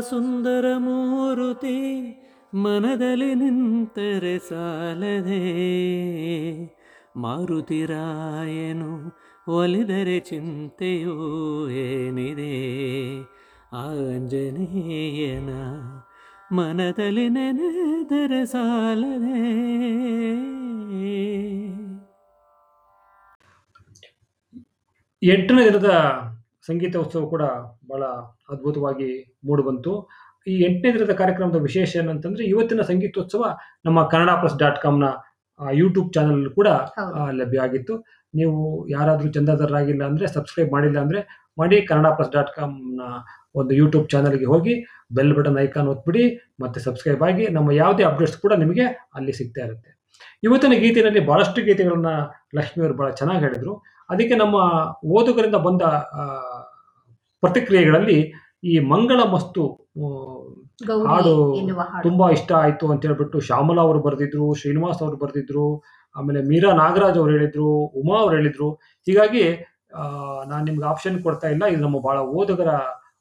ಸುಂದರ 0.00 0.64
ಮೂರುತಿ 0.76 2.16
ಮನದಲ್ಲಿ 2.54 3.34
ನಿಂತರೆ 3.34 4.38
ಸಾಲದೆ. 4.38 5.40
ಮಾರುತಿರಾಯನು 7.16 9.18
ಒಲಿದರೆ 9.58 10.20
ಚಿಂತೆಯೂ 10.20 11.68
ಏನಿದೆ? 11.68 13.39
ಆಂಜನೇಯನ 13.78 15.50
ಮನದಲ್ಲಿ 16.56 17.26
ನೆನೆದರೆ 17.34 18.40
ಸಾಲದೆ 18.52 19.42
ಎಂಟನೇ 25.22 25.62
ದಿನದ 25.68 25.90
ಸಂಗೀತ 26.68 26.96
ಉತ್ಸವ 26.96 27.22
ಕೂಡ 27.26 27.44
ಬಹಳ 27.90 28.02
ಅದ್ಭುತವಾಗಿ 28.52 29.10
ಮೂಡಿಬಂತು. 29.48 29.92
ಈ 30.46 30.54
ಎಂಟನೇ 30.68 30.90
ದಿನದ 30.96 31.14
ಕಾರ್ಯಕ್ರಮದ 31.20 31.58
ವಿಶೇಷ 31.68 31.90
ಏನಂತಂದ್ರೆ 32.02 32.44
ಇವತ್ತಿನ 32.52 32.82
ಸಂಗೀತೋತ್ಸವ 32.90 33.44
ನಮ್ಮ 33.86 33.98
ಕನ್ನಡ 34.12 34.32
ಪ್ಲಸ್ 34.40 34.58
ಡಾಟ್ 34.62 34.80
ಕಾಮ್ನ 34.84 35.08
ಯೂಟ್ಯೂಬ್ 35.80 36.08
ಚಾನಲ್ 36.16 36.42
ಕೂಡ 36.58 36.68
ಲಭ್ಯ 37.40 37.64
ಆಗಿತ್ತು. 37.66 37.94
ನೀವು 38.34 38.56
ಯಾರಾದರೂ 38.96 39.28
ಚಂದಾದಾರರಾಗಿಲ್ಲ 39.36 40.02
ಅಂದ್ರೆ 40.10 40.26
ಸಬ್ಸ್ಕ್ರೈಬ್ 40.36 40.70
ಮಾಡಿಲ್ಲ 40.76 40.98
ಅಂದ್ರೆ 41.04 41.20
ಮಾಡಿ 41.60 41.78
ಕನ್ನಡ 41.90 42.08
ಪ್ಲಸ್ 42.16 42.32
ಡಾಟ್ 42.36 42.52
ಕಾಮ್ನ 42.56 43.04
ಒಂದು 43.60 43.72
ಯೂಟ್ಯೂಬ್ 43.80 44.06
ಚಾನಲ್ಗೆ 44.12 44.46
ಹೋಗಿ 44.52 44.74
ಬೆಲ್ 45.16 45.32
ಬಟನ್ 45.36 45.58
ಐಕಾನ್ 45.64 45.88
ಒತ್ಬಿಡಿ 45.92 46.24
ಮತ್ತೆ 46.62 46.78
ಸಬ್ಸ್ಕ್ರೈಬ್ 46.86 47.22
ಆಗಿ 47.28 47.46
ನಮ್ಮ 47.56 47.70
ಯಾವುದೇ 47.82 48.04
ಅಪ್ಡೇಟ್ಸ್ 48.10 48.38
ಕೂಡ 48.44 48.54
ನಿಮಗೆ 48.62 48.84
ಅಲ್ಲಿ 49.18 49.32
ಸಿಗ್ತಾ 49.38 49.62
ಇರುತ್ತೆ. 49.66 49.90
ಇವತ್ತಿನ 50.46 50.74
ಗೀತೆಯಲ್ಲಿ 50.82 51.22
ಬಹಳಷ್ಟು 51.30 51.60
ಗೀತೆಗಳನ್ನ 51.68 52.10
ಲಕ್ಷ್ಮಿಯವರು 52.58 52.94
ಬಹಳ 53.00 53.10
ಚೆನ್ನಾಗಿ 53.20 53.42
ಹೇಳಿದ್ರು. 53.46 53.72
ಅದಕ್ಕೆ 54.12 54.36
ನಮ್ಮ 54.42 54.56
ಓದುಗರಿಂದ 55.18 55.58
ಬಂದ 55.66 55.82
ಪ್ರತಿಕ್ರಿಯೆಗಳಲ್ಲಿ 57.42 58.18
ಈ 58.70 58.74
ಮಂಗಳ 58.92 59.20
ಮಸ್ತು 59.34 59.62
ಹಾಡು. 61.10 61.34
ತುಂಬಾ 62.06 62.26
ಇಷ್ಟ 62.36 62.50
ಆಯ್ತು 62.62 62.86
ಅಂತ 62.92 63.02
ಹೇಳ್ಬಿಟ್ಟು 63.08 63.38
ಶ್ಯಾಮಲಾ 63.48 63.82
ಅವರು 63.86 64.00
ಬರೆದಿದ್ರು 64.06 64.46
ಶ್ರೀನಿವಾಸ್ 64.60 65.00
ಅವರು 65.04 65.16
ಬರೆದಿದ್ರು 65.22 65.66
ಆಮೇಲೆ 66.16 66.40
ಮೀರಾ 66.50 66.70
ನಾಗರಾಜ್ 66.82 67.18
ಅವ್ರು 67.20 67.32
ಹೇಳಿದ್ರು 67.36 67.68
ಉಮಾ 68.00 68.16
ಅವ್ರು 68.22 68.34
ಹೇಳಿದ್ರು. 68.38 68.68
ಹೀಗಾಗಿ 69.06 69.44
ನಾನು 70.50 70.64
ನಿಮ್ಗೆ 70.64 70.86
ಆಪ್ಷನ್ 70.86 71.22
ಕೊಡ್ತಾ 71.22 71.48
ಇಲ್ಲ. 71.48 71.64
ಇದು 71.66 71.82
ನಮ್ಮ 71.82 72.00
ಬಹಳ 72.00 72.18
ಓದುಗರ 72.18 72.72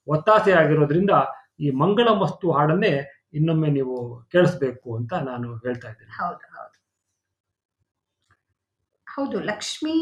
ಒತ್ತಾಸೆ 0.08 0.54
ಆಗಿರೋದ್ರಿಂದ 0.54 1.14
ಈ 1.60 1.70
ಮಂಗಳ 1.72 2.10
ಮಸ್ತು 2.22 2.52
ಹಾಡನ್ನೇ 2.52 2.94
ಇನ್ನೊಮ್ಮೆ 3.34 3.70
ನೀವು 3.70 3.96
ಕೇಳಿಸ್ಬೇಕು 4.32 4.96
ಅಂತ 4.96 5.14
ನಾನು 5.14 5.48
ಹೇಳ್ತಾ 5.56 5.88
ಇದ್ದೇನೆ. 5.90 6.12
ಹೌದು 6.22 6.46
ಹೌದು. 6.58 6.78
ಹೌದು, 9.08 9.38
ಲಕ್ಷ್ಮೀ 9.40 9.96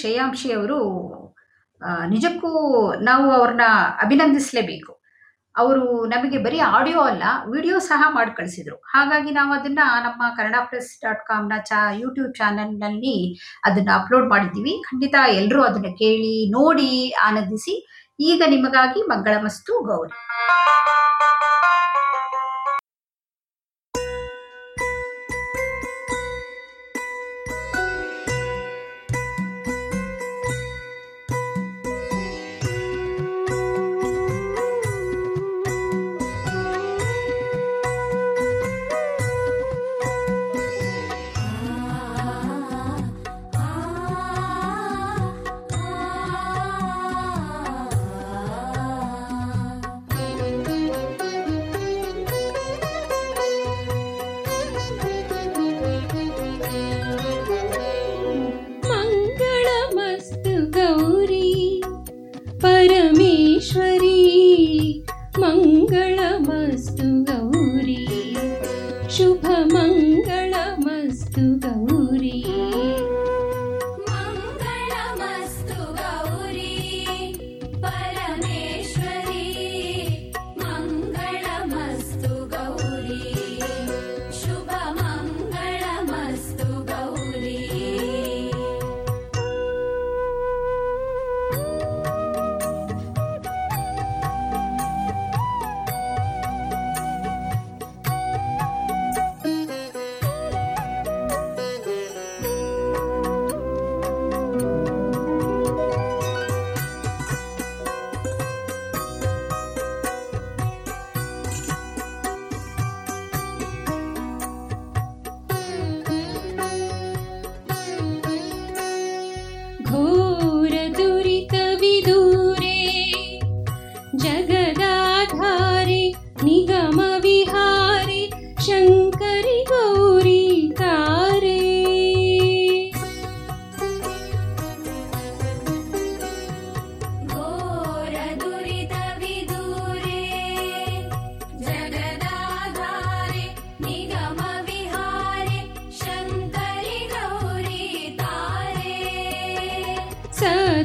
ಶ್ರೇಯಾಂಶಿ 0.00 0.52
ಅವರು 0.52 0.78
ನಿಜಕ್ಕೂ 2.08 2.50
ನಾವು 3.00 3.26
ಅವ್ರನ್ನ 3.30 3.64
ಅಭಿನಂದಿಸಲೇಬೇಕು. 4.04 4.92
ಅವರು 5.56 6.06
ನಮಗೆ 6.06 6.38
ಬರೀ 6.38 6.58
ಆಡಿಯೋ 6.58 7.00
ಅಲ್ಲ 7.00 7.22
ವಿಡಿಯೋ 7.46 7.78
ಸಹ 7.78 8.02
ಮಾಡಿ 8.08 8.30
ಕಳಿಸಿದ್ರು 8.30 8.76
ಹಾಗಾಗಿ 8.94 9.30
ನಾವು 9.30 9.52
ಅದನ್ನ 9.52 9.78
ನಮ್ಮ 10.02 10.22
ಕನ್ನಡ 10.36 10.54
ಪ್ರೆಸ್ 10.64 10.90
ಡಾಟ್ 11.04 11.22
ಕಾಮ್ನ 11.26 11.52
ಚಾ 11.66 11.90
ಯೂಟ್ಯೂಬ್ 11.92 12.34
ಚಾನಲ್ನಲ್ಲಿ 12.34 13.16
ಅದನ್ನ 13.64 13.90
ಅಪ್ಲೋಡ್ 13.94 14.28
ಮಾಡಿದ್ದೀವಿ. 14.30 14.82
ಖಂಡಿತ 14.90 15.14
ಎಲ್ಲರೂ 15.40 15.62
ಅದನ್ನ 15.62 15.90
ಕೇಳಿ 15.98 16.34
ನೋಡಿ 16.50 17.12
ಆನಂದಿಸಿ. 17.28 17.74
ಈಗ 18.20 18.42
ನಿಮಗಾಗಿ 18.46 19.02
ಮಂಗಳಮಸ್ತು, 19.02 19.72
ಗೌರಿ. 19.84 20.12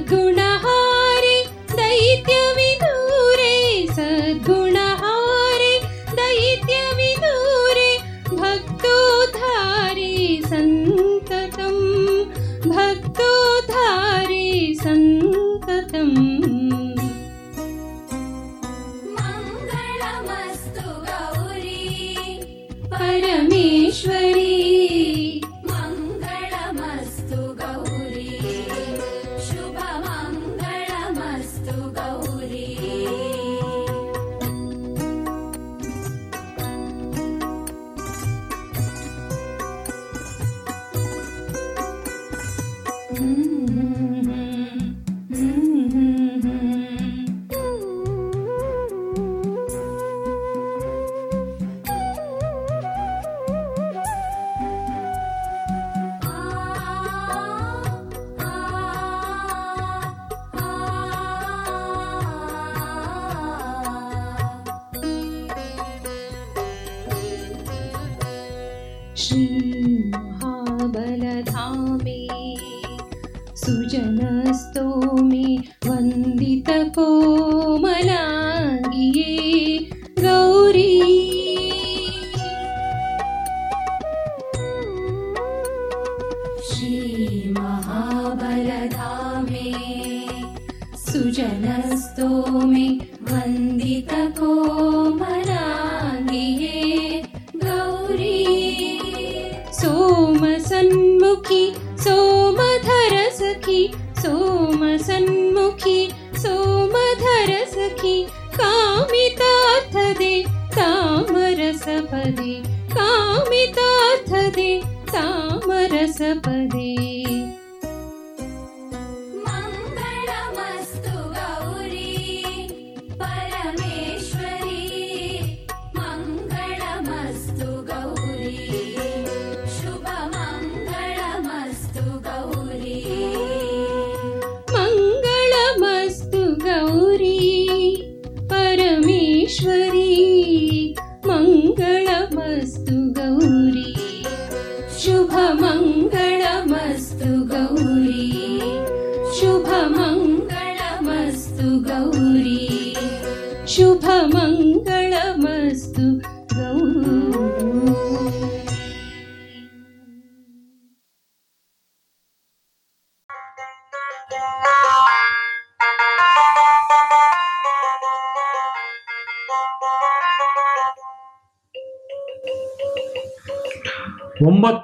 Kuna. 0.10 0.39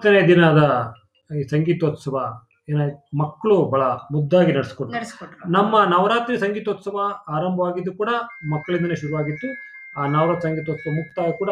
ಒಂಬತ್ತನೇ 0.06 0.28
ದಿನದ 0.28 0.62
ಈ 1.36 1.44
ಸಂಗೀತೋತ್ಸವ 1.44 2.16
ಏನ 2.70 2.82
ಮಕ್ಕಳು 3.18 3.66
ಬಹಳ 3.66 3.84
ಮುದ್ದಾಗಿ 4.12 4.52
ನಡೆಸ್ಕೊಟ್ರು. 4.54 4.96
ನಡೆಸ್ಕೊಟ್ರು. 4.96 5.52
ನಮ್ಮ 5.52 5.84
ನವರಾತ್ರಿ 5.84 6.38
ಸಂಗೀತೋತ್ಸವ 6.38 6.98
ಆರಂಭವಾಗಿದ್ದು 7.30 7.94
ಕೂಡ 7.94 8.10
ಮಕ್ಕಳಿಂದನೇ 8.52 8.96
ಶುರುವಾಗಿತ್ತು. 8.96 9.48
ಆ 10.00 10.06
ನವರಾತ್ರಿ 10.08 10.42
ಸಂಗೀತೋತ್ಸವ 10.42 10.92
ಮುಕ್ತಾಯ 10.96 11.32
ಕೂಡ 11.32 11.52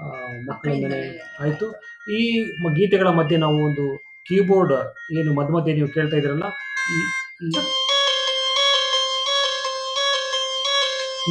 ಆ, 0.00 0.06
ಮಕ್ಕಳಿಂದನೇ. 0.46 1.00
ಆಯಿತು. 1.40 1.66
ಈ 2.12 2.20
ಮ- 2.62 2.74
ಗೀತೆಗಳ 2.74 3.08
ಮಧ್ಯೆ 3.08 3.36
ನಾವು 3.36 3.56
ಒಂದು 3.66 3.84
ಕೀಬೋರ್ಡ್ 4.28 4.74
ಏನು 5.18 5.34
ಮಧ್ಯ 5.34 5.52
ಮಧ್ಯೆ 5.52 5.74
ನೀವು 5.74 5.88
ಕೇಳ್ತಾ 5.88 6.16
ಇದ್ರಲ್ಲ 6.16 6.46
ಈ 6.92 7.00
ಈ- 7.46 7.66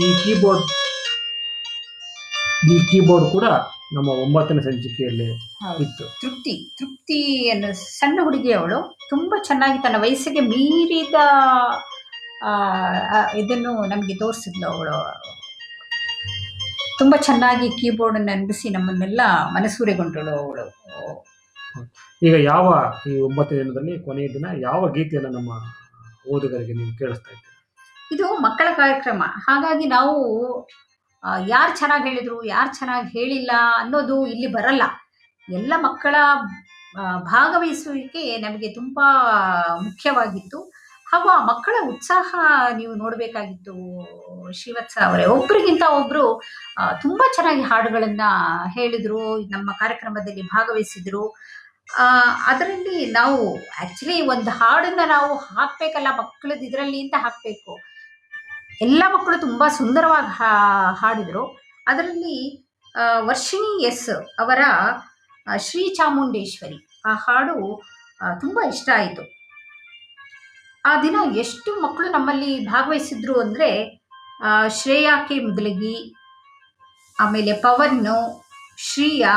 ಈ 0.01 0.17
ಕೀಬೋರ್ಡ್ 0.23 0.65
ಈ 2.71 2.79
ಕೀಬೋರ್ಡ್ 2.91 3.27
ಕೂಡ 3.31 3.45
ನಮ್ಮ 3.93 4.09
ಒಂಬತ್ತನೇ 4.09 4.61
ಸಂಚಿಕೆಯಲ್ಲಿ 4.61 5.33
ಹೌದು. 5.35 5.83
ಇತ್ತು. 5.83 6.21
ತೃಪ್ತಿ 6.21 6.75
ತೃಪ್ತಿ 6.77 7.49
ಅನ್ನೋ 7.49 7.71
ಸಣ್ಣ 7.71 8.19
ಹುಡುಗಿ 8.23 8.51
ಅವಳು. 8.51 8.97
ತುಂಬಾ 9.09 9.41
ಚೆನ್ನಾಗಿ 9.43 9.83
ತನ್ನ 9.83 9.95
ವಯಸ್ಸಿಗೆ 9.99 10.39
ಮೀರಿದ 10.39 11.13
ಆ, 12.43 12.51
ಆ, 13.15 13.31
ಇದನ್ನು 13.31 13.85
ನಮಗೆ 13.85 14.15
ತೋರಿಸಿದ್ಲು 14.15 14.67
ಅವಳು. 14.67 15.13
ತುಂಬ 16.97 17.15
ಚೆನ್ನಾಗಿ 17.21 17.69
ಕೀಬೋರ್ಡನ್ನು 17.69 18.31
ಅನ್ಬಿಸಿ 18.31 18.69
ನಮ್ಮನ್ನೆಲ್ಲ 18.69 19.21
ಮನಸೂರೆಗೊಂಡಳು 19.45 20.39
ಅವಳು. 20.39 20.65
ಈಗ 22.23 22.33
ಯಾವ 22.33 22.83
ಈ 23.09 23.19
ಒಂಬತ್ತು 23.19 23.55
ದಿನದಲ್ಲಿ 23.55 23.99
ಕೊನೆಯ 23.99 24.27
ದಿನ 24.27 24.45
ಯಾವ 24.61 24.93
ಗೀತೆಯನ್ನು 24.93 25.29
ನಮ್ಮ 25.29 25.51
ಓದುಗರಿಗೆ 26.29 26.73
ನೀವು 26.73 26.97
ಕೇಳಿಸ್ತಾ 26.97 27.31
ಇದ್ದೀರಿ? 27.31 28.15
ಇದು 28.15 28.33
ಮಕ್ಕಳ 28.37 28.67
ಕಾರ್ಯಕ್ರಮ. 28.73 29.23
ಹಾಗಾಗಿ 29.27 29.85
ನಾವು 29.85 30.13
ಯಾರು 31.23 31.71
ಚೆನ್ನಾಗಿ 31.79 32.05
ಹೇಳಿದ್ರು, 32.09 32.37
ಯಾರು 32.55 32.71
ಚೆನ್ನಾಗಿ 32.79 33.09
ಹೇಳಿಲ್ಲ 33.17 33.51
ಅನ್ನೋದು 33.81 34.15
ಇಲ್ಲಿ 34.33 34.49
ಬರಲ್ಲ. 34.57 34.83
ಎಲ್ಲ 35.47 35.73
ಮಕ್ಕಳ 35.87 36.15
ಭಾಗವಹಿಸುವಿಕೆ 37.31 38.23
ನಮಗೆ 38.45 38.67
ತುಂಬ 38.79 38.99
ಮುಖ್ಯವಾಗಿತ್ತು. 39.87 40.59
ಹಾಗೂ 41.11 41.27
ಆ 41.35 41.37
ಮಕ್ಕಳ 41.49 41.75
ಉತ್ಸಾಹ 41.91 42.29
ನೀವು 42.79 42.93
ನೋಡಬೇಕಾಗಿತ್ತು, 42.93 43.75
ಶ್ರೀವತ್ಸ 44.59 44.95
ಅವರೇ. 45.07 45.23
ಒಬ್ಬರಿಗಿಂತ 45.35 45.85
ಒಬ್ಬರು 45.99 46.25
ತುಂಬ 47.03 47.21
ಚೆನ್ನಾಗಿ 47.35 47.63
ಹಾಡುಗಳನ್ನು 47.71 48.29
ಹೇಳಿದರು, 48.75 49.21
ನಮ್ಮ 49.53 49.69
ಕಾರ್ಯಕ್ರಮದಲ್ಲಿ 49.81 50.43
ಭಾಗವಹಿಸಿದರು. 50.55 51.23
ಅದರಲ್ಲಿ 52.51 52.97
ನಾವು 53.19 53.39
ಆ್ಯಕ್ಚುಲಿ 53.79 54.17
ಒಂದು 54.33 54.51
ಹಾಡನ್ನು 54.59 55.05
ನಾವು 55.15 55.31
ಹಾಕಬೇಕಲ್ಲ 55.47 56.09
ಮಕ್ಕಳದ್ದು 56.19 56.65
ಇದರಲ್ಲಿ 56.69 56.99
ಅಂತ 57.05 57.15
ಹಾಕಬೇಕು. 57.25 57.73
ಎಲ್ಲ 58.85 59.03
ಮಕ್ಕಳು 59.13 59.37
ತುಂಬ 59.45 59.63
ಸುಂದರವಾಗಿ 59.77 60.31
ಹಾಡಿದರು. 61.01 61.43
ಅದರಲ್ಲಿ 61.89 62.37
ವರ್ಷಿಣಿ 63.29 63.73
ಎಸ್ 63.89 64.09
ಅವರ 64.43 64.61
ಶ್ರೀ 65.67 65.83
ಚಾಮುಂಡೇಶ್ವರಿ 65.97 66.77
ಆ 67.09 67.13
ಹಾಡು 67.25 67.57
ತುಂಬ 68.41 68.59
ಇಷ್ಟ 68.73 68.87
ಆಯಿತು. 68.99 69.23
ಆ 70.85 70.91
ದಿನ 71.05 71.17
ಎಷ್ಟು 71.43 71.71
ಮಕ್ಕಳು 71.85 72.07
ನಮ್ಮಲ್ಲಿ 72.15 72.51
ಭಾಗವಹಿಸಿದ್ರು 72.73 73.35
ಅಂದರೆ 73.43 73.69
ಶ್ರೇಯಾ 74.79 75.15
ಕೆ 75.27 75.37
ಮುದಲಗಿ, 75.45 75.95
ಆಮೇಲೆ 77.17 77.53
ಪವನ್ನು 77.65 78.17
ಶ್ರೀಯಾ, 78.87 79.33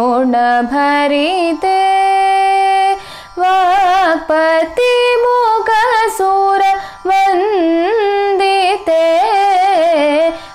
मुखसुर 5.24 6.62
वन्दिते। 7.08 9.06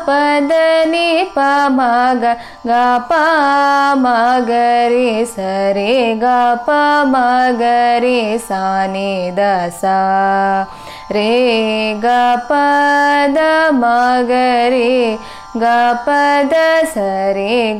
पद 0.08 0.50
निी 0.88 1.24
प 1.38 1.40
मा 1.72 2.14
गे 2.14 2.34
गा 2.68 2.98
दसा। 9.40 9.98
रे 11.12 11.94
ग 12.06 12.08
गपद 15.58 16.54
सरे 16.86 17.74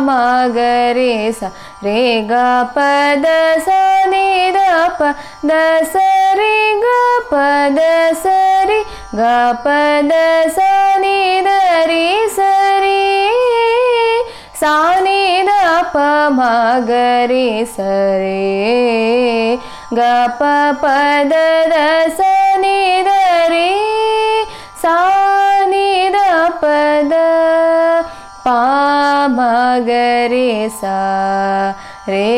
मागरि 0.00 1.32
स। 1.40 1.50
रे 1.84 2.20
गपद 2.30 3.26
सनि 3.68 4.52
दप 4.56 4.98
प 5.44 5.46
गपद 6.74 6.90
रे 8.68 8.82
गपद 9.14 10.12
गसा 10.12 10.89
प 15.96 15.98
सरे। 17.64 17.64
से 17.64 19.56
ग 19.92 19.98
पदश 20.82 22.18
निधरि 22.60 23.72
सा 24.82 24.94
दपद 26.14 27.12
पा 28.46 28.62
सा। 30.80 31.00
रे 32.08 32.30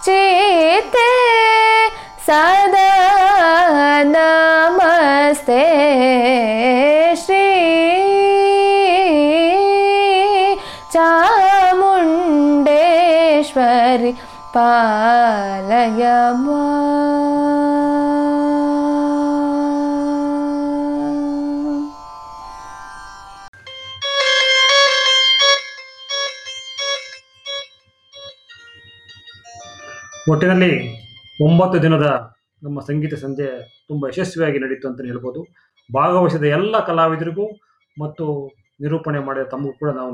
चिते 0.05 1.09
सदा 2.27 2.89
नमस्ते। 4.15 5.63
श्री 7.23 7.47
चामुण्डेश्वरि 10.93 11.31
पालय 14.54 16.02
माम्। 16.40 17.36
ಒಟ್ಟಿನಲ್ಲಿ 30.28 30.72
ಒಂಬತ್ತು 31.38 31.76
ದಿನದ 31.82 32.06
ನಮ್ಮ 32.62 32.78
ಸಂಗೀತ 32.80 33.14
ಸಂಜೆ 33.14 33.48
ತುಂಬ 33.88 34.06
ಯಶಸ್ವಿಯಾಗಿ 34.08 34.58
ನಡೀತು 34.58 34.88
ಅಂತಲೇ 34.88 35.08
ಹೇಳ್ಬೋದು 35.08 35.40
ಭಾಗವಹಿಸಿದ 35.90 36.46
ಎಲ್ಲ 36.56 36.76
ಕಲಾವಿದರಿಗೂ 36.86 37.46
ಮತ್ತು 37.96 38.24
ನಿರೂಪಣೆ 38.80 39.18
ಮಾಡಿದ 39.18 39.46
ತಮಗೂ 39.48 39.72
ಕೂಡ 39.72 39.90
ನಾವು 39.96 40.12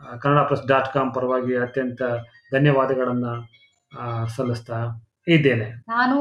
ಆ, 0.00 0.16
ಕನ್ನಡ 0.16 0.40
ಪ್ಲಸ್ 0.46 0.66
ಡಾಟ್ 0.66 0.90
ಕಾಮ್ 0.92 1.08
ಪರವಾಗಿ 1.14 1.54
ಅತ್ಯಂತ 1.56 2.02
ಧನ್ಯವಾದಗಳನ್ನು 2.52 3.32
ಸಲ್ಲಿಸ್ತಾ 4.27 4.77
ಇದ್ದೇನೆ. 5.27 5.65
ನಾನು 5.87 6.17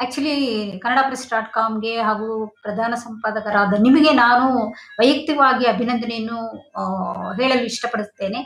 ಆಕ್ಚುಲಿ 0.00 0.34
ಕನ್ನಡ 0.78 0.98
ಪ್ರೆಸ್ 1.06 1.30
ಡಾಟ್ 1.30 1.52
ಕಾಮ್ಗೆ 1.52 2.02
ಹಾಗೂ 2.02 2.46
ಪ್ರಧಾನ 2.62 2.94
ಸಂಪಾದಕರಾದ 2.94 3.72
ನಿಮಗೆ 3.78 4.12
ನಾನು 4.14 4.46
ವೈಯಕ್ತಿಕವಾಗಿ 5.00 5.66
ಅಭಿನಂದನೆಯನ್ನು 5.66 6.38
ಆ, 6.76 6.82
ಹೇಳಲು 7.32 7.64
ಇಷ್ಟಪಡುತ್ತೇನೆ. 7.64 8.40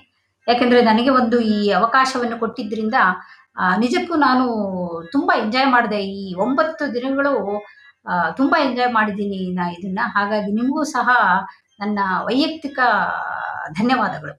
ಯಾಕೆಂದರೆ 0.49 0.83
ನನಗೆ 0.83 1.11
ಒಂದು 1.11 1.41
ಈ 1.41 1.71
ಅವಕಾಶವನ್ನು 1.71 2.39
ಕೊಟ್ಟಿದ್ದರಿಂದ 2.39 2.95
ಆ, 3.57 3.77
ನಿಜಕ್ಕೂ 3.77 4.17
ನಾನು 4.17 4.45
ತುಂಬ 5.13 5.33
ಎಂಜಾಯ್ 5.37 5.67
ಮಾಡಿದೆ. 5.67 6.05
ಈ 6.15 6.35
ಒಂಬತ್ತು 6.35 6.95
ದಿನಗಳು 6.95 7.35
ಆ, 8.07 8.31
ತುಂಬ 8.31 8.55
ಎಂಜಾಯ್ 8.61 8.93
ಮಾಡಿದ್ದೀನಿ 8.93 9.55
ನಾ 9.55 9.71
ಇದನ್ನು. 9.71 10.13
ಹಾಗಾಗಿ 10.13 10.53
ನಿಮಗೂ 10.53 10.85
ಸಹ 10.85 11.09
ನನ್ನ 11.81 11.99
ವೈಯಕ್ತಿಕ 12.25 12.79
ಧನ್ಯವಾದಗಳು. 13.73 14.35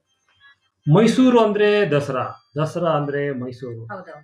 ಮೈಸೂರು 0.88 1.40
ಅಂದ್ರೆ 1.40 1.68
ದಸರಾ. 1.92 2.26
ದಸರಾ 2.58 2.92
ಅಂದ್ರೆ 2.92 3.22
ಮೈಸೂರು. 3.34 3.82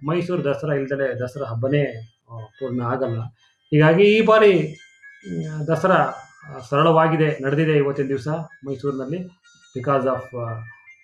ಮೈಸೂರು 0.07 0.43
ದಸರಾ 0.43 0.73
ಇಲ್ದಲೆ 0.75 1.19
ದಸರಾ 1.19 1.45
ಹಬ್ಬನೇ 1.45 1.83
ಆ, 2.25 2.35
ಪೂರ್ಣ 2.59 2.81
ಆಗಲ್ಲ. 2.83 3.17
ಹೀಗಾಗಿ 3.71 4.03
ಈ 4.11 4.21
ಬಾರಿ 4.21 4.53
ಮ್, 5.31 5.43
ದಸರಾ 5.67 5.99
ಆ, 6.45 6.59
ಸರಳವಾಗಿದೆ 6.69 7.27
ನಡೆದಿದೆ 7.43 7.75
ಇವತ್ತಿನ 7.77 8.07
ದಿವಸ 8.07 8.29
ಮೈಸೂರಿನಲ್ಲಿ 8.67 9.19
ಬಿಕಾಸ್ 9.75 10.07
ಆಫ್ 10.07 10.31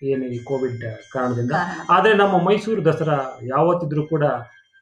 ಏನು 0.02 0.24
ಈ 0.26 0.38
ಕೋವಿಡ್ 0.44 0.82
ಕಾರಣದಿಂದ. 1.12 1.54
ಆದರೆ 1.90 2.14
ನಮ್ಮ 2.14 2.36
ಮೈಸೂರು 2.42 2.84
ದಸರಾ 2.84 3.18
ಯಾವತ್ತಿದ್ರೂ 3.48 4.04
ಕೂಡ 4.06 4.24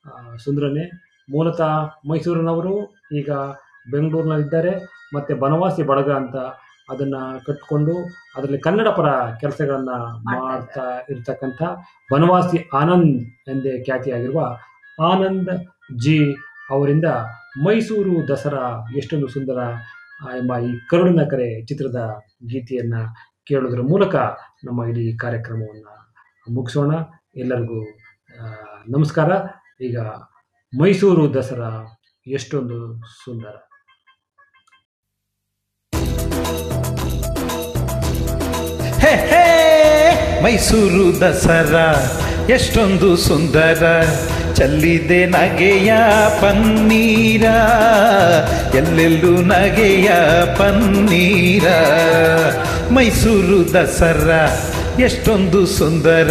ಆ, 0.04 0.12
ಸುಂದರನೇ. 0.36 0.84
ಮೂಲತಃ 1.28 1.72
ಮೈಸೂರಿನವರು 2.10 2.74
ಈಗ 3.12 3.30
ಬೆಂಗಳೂರಿನಲ್ಲಿದ್ದಾರೆ 3.86 4.72
ಮತ್ತು 5.14 5.36
ಬನವಾಸಿ 5.36 5.82
ಬಳಗ 5.82 6.10
ಅಂತ 6.12 6.36
ಅದನ್ನು 6.90 7.44
ಕಟ್ಕೊಂಡು 7.44 7.94
ಅದರಲ್ಲಿ 8.36 8.58
ಕನ್ನಡ 8.58 8.88
ಪರ 8.88 9.08
ಕೆಲಸಗಳನ್ನು 9.40 9.96
ಮಾಡ್ತಾ 10.26 10.84
ಇರ್ತಕ್ಕಂಥ 11.08 11.62
ವನವಾಸಿ 12.14 12.58
ಆನಂದ್ 12.72 13.14
ಎಂದೇ 13.48 13.72
ಖ್ಯಾತಿಯಾಗಿರುವ 13.84 14.40
ಆನಂದ್ 15.02 15.52
ಜಿ 16.04 16.18
ಅವರಿಂದ 16.70 17.08
ಮೈಸೂರು 17.64 18.28
ದಸರಾ 18.28 18.64
ಎಷ್ಟೊಂದು 18.96 19.28
ಸುಂದರ 19.28 19.60
ಎಂಬ 20.38 20.58
ಈ 20.58 20.72
ಕರುಳಿನ 20.90 21.22
ಕರೆ 21.24 21.48
ಚಿತ್ರದ 21.64 22.00
ಗೀತೆಯನ್ನ 22.46 22.96
ಕೇಳೋದ್ರ 23.46 23.82
ಮೂಲಕ 23.82 24.16
ನಮ್ಮ 24.64 24.80
ಇಡೀ 24.84 25.04
ಕಾರ್ಯಕ್ರಮವನ್ನ 25.16 25.86
ಮುಗಿಸೋಣ. 26.46 26.92
ಎಲ್ಲರಿಗೂ 27.36 27.80
ನಮಸ್ಕಾರ. 28.88 29.30
ಈಗ 29.80 29.98
ಮೈಸೂರು 30.72 31.24
ದಸರಾ 31.34 31.70
ಎಷ್ಟೊಂದು 32.26 32.78
ಸುಂದರ. 33.24 33.54
ಮೈಸೂರು 40.42 41.20
ದಸರಾ, 41.20 41.88
ಎಷ್ಟೊಂದು 42.48 43.16
ಸುಂದರ, 43.16 44.04
ಚಲ್ಲಿದೆ 44.54 45.26
ನಗೆಯ 45.26 45.92
ಪನ್ನೀರ, 46.40 47.44
ಎಲ್ಲೆಲ್ಲೂ 48.74 49.42
ನಗೆಯ 49.42 50.08
ಪನ್ನೀರ. 50.56 51.66
ಮೈಸೂರು 52.90 53.72
ದಸರಾ, 53.72 54.42
ಎಷ್ಟೊಂದು 54.98 55.66
ಸುಂದರ, 55.66 56.30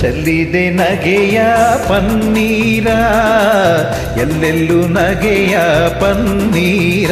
ಚಲ್ಲಿದೆ 0.00 0.70
ನಗೆಯ 0.70 1.40
ಪನ್ನೀರ, 1.88 2.86
ಎಲ್ಲೆಲ್ಲೂ 4.20 4.80
ನಗೆಯ 4.88 5.58
ಪನ್ನೀರ. 6.00 7.10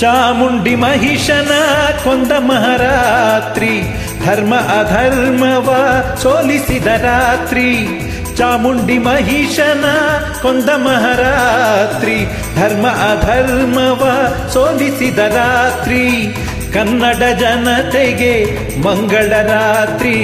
ಚಾಮುಂಡಿ 0.00 0.74
ಮಹಿಷನ 0.74 1.52
ಕೊಂದ 2.04 2.32
ಮಹಾರಾತ್ರಿ, 2.38 3.72
ಧರ್ಮ 4.26 4.54
ಅಧರ್ಮವ 4.54 5.68
ಸೋಲಿಸಿದ 6.22 6.86
ರಾತ್ರಿ. 6.86 7.68
ಚಾಮುಂಡಿ 8.36 8.98
ಮಹಿಷನ 8.98 9.84
ಕೊಂದ 10.42 10.68
ಮಹಾರಾತ್ರಿ, 10.68 12.16
ಧರ್ಮ 12.56 12.86
ಅಧರ್ಮವ 12.86 14.02
ಸೋಲಿಸಿದ 14.52 15.18
ರಾತ್ರಿ. 15.18 16.34
ಕನ್ನಡ 16.72 17.22
ಜನತೆಗೆ 17.38 18.34
ಮಂಗಳ 18.80 19.30
ರಾತ್ರಿ, 19.46 20.16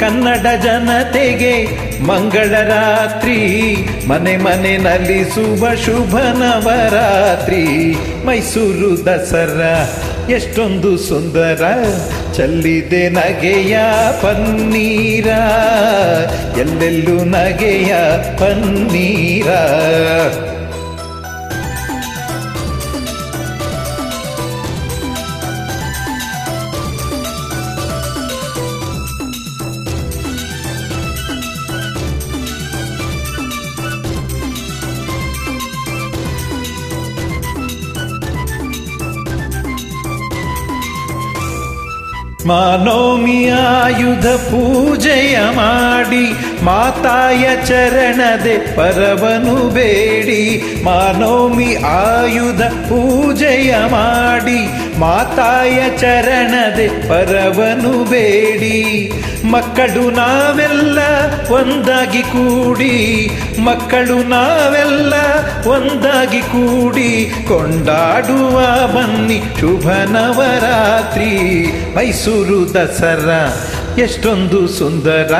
ಕನ್ನಡ 0.00 0.46
ಜನತೆಗೆ 0.62 1.54
ಮಂಗಳ 2.02 2.50
ರಾತ್ರಿ, 2.50 3.76
ಮನೆ 4.08 4.36
ಮನೆ 4.36 4.78
ಶುಭ 4.78 5.64
ಶುಭ 5.84 6.16
ನವರಾತ್ರಿ. 6.16 7.96
ಮೈಸೂರು 8.26 9.06
ದಸರಾ, 9.06 9.92
ಎಷ್ಟೊಂದು 10.30 10.98
ಸುಂದರ, 10.98 11.84
ಚಲ್ಲಿದೆ 12.36 13.08
ನಗೆಯ 13.08 13.78
ಪನ್ನೀರ. 14.22 15.26
ಎಲ್ಲೆಲ್ಲೂ 16.58 17.24
ನಗೆಯ 17.24 17.94
ಪನ್ನೀರ. 18.38 19.48
ಮಾನೋಮಿ 42.46 43.48
ಆಯುಧ 43.48 44.26
ಪೂಜೆಯ 44.26 45.38
ಮಾಡಿ, 45.40 46.26
ಮಾತಾಯ 46.64 47.48
ಚರಣದೆ 47.66 48.76
ಪರವನು 48.76 49.68
ಬೇಡಿ. 49.68 50.62
ಮಾನೋಮಿ 50.84 51.74
ಆಯುಧ 51.74 52.62
ಪೂಜೆಯ 52.62 53.74
ಮಾಡಿ, 53.90 54.60
ಮಾತಾಯ 54.98 55.98
ಚರಣದೆ 55.98 56.88
ಪರವನು 57.08 58.04
ಬೇಡಿ. 58.04 59.12
ಮಕ್ಕಳು 59.50 60.10
ನಾವೆಲ್ಲ 60.10 60.98
ಒಂದಾಗಿ 61.50 62.22
ಕೂಡಿ, 62.22 63.30
ಮಕ್ಕಳು 63.64 64.28
ನಾವೆಲ್ಲ 64.28 65.14
ಒಂದಾಗಿ 65.68 66.40
ಕೂಡಿ 66.40 67.32
ಕೊಂಡಾಡುವ 67.48 68.60
ಬನ್ನಿ 68.86 69.42
ಶುಭ 69.60 69.88
ನವರಾತ್ರಿ. 69.88 71.64
ಮೈಸೂರು 71.96 72.74
ದಸರಾ 72.74 73.70
ಎಷ್ಟೊಂದು 73.98 74.68
ಸುಂದರ, 74.68 75.34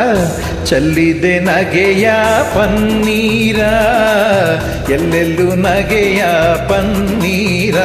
ಚಲ್ಲಿದೆ 0.64 1.40
ನಗೆಯ 1.40 2.10
ಪನ್ನೀರ. 2.54 3.60
ಎಲ್ಲೆಲ್ಲೂ 4.92 5.54
ನಗೆಯ 5.54 6.24
ಪನ್ನೀರ. 6.68 7.78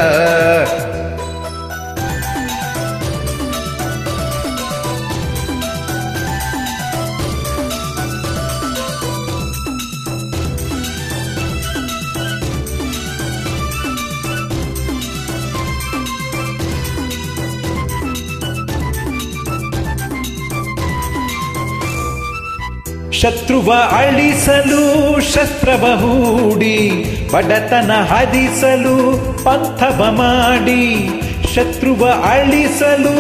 ಶತ್ರುವ 23.22 23.74
ಅಳಿಸಲು 23.74 25.20
ಶಸ್ತ್ರವ 25.34 25.86
ಹೂಡಿ, 25.86 27.06
ಬಡತನ 27.32 27.92
ಹದಿಸಲು 27.92 28.98
ಪಂಥವ 29.44 30.08
ಮಾಡಿ. 30.12 31.10
ಶತ್ರುವ 31.56 32.10
ಅಳಿಸಲು 32.10 33.16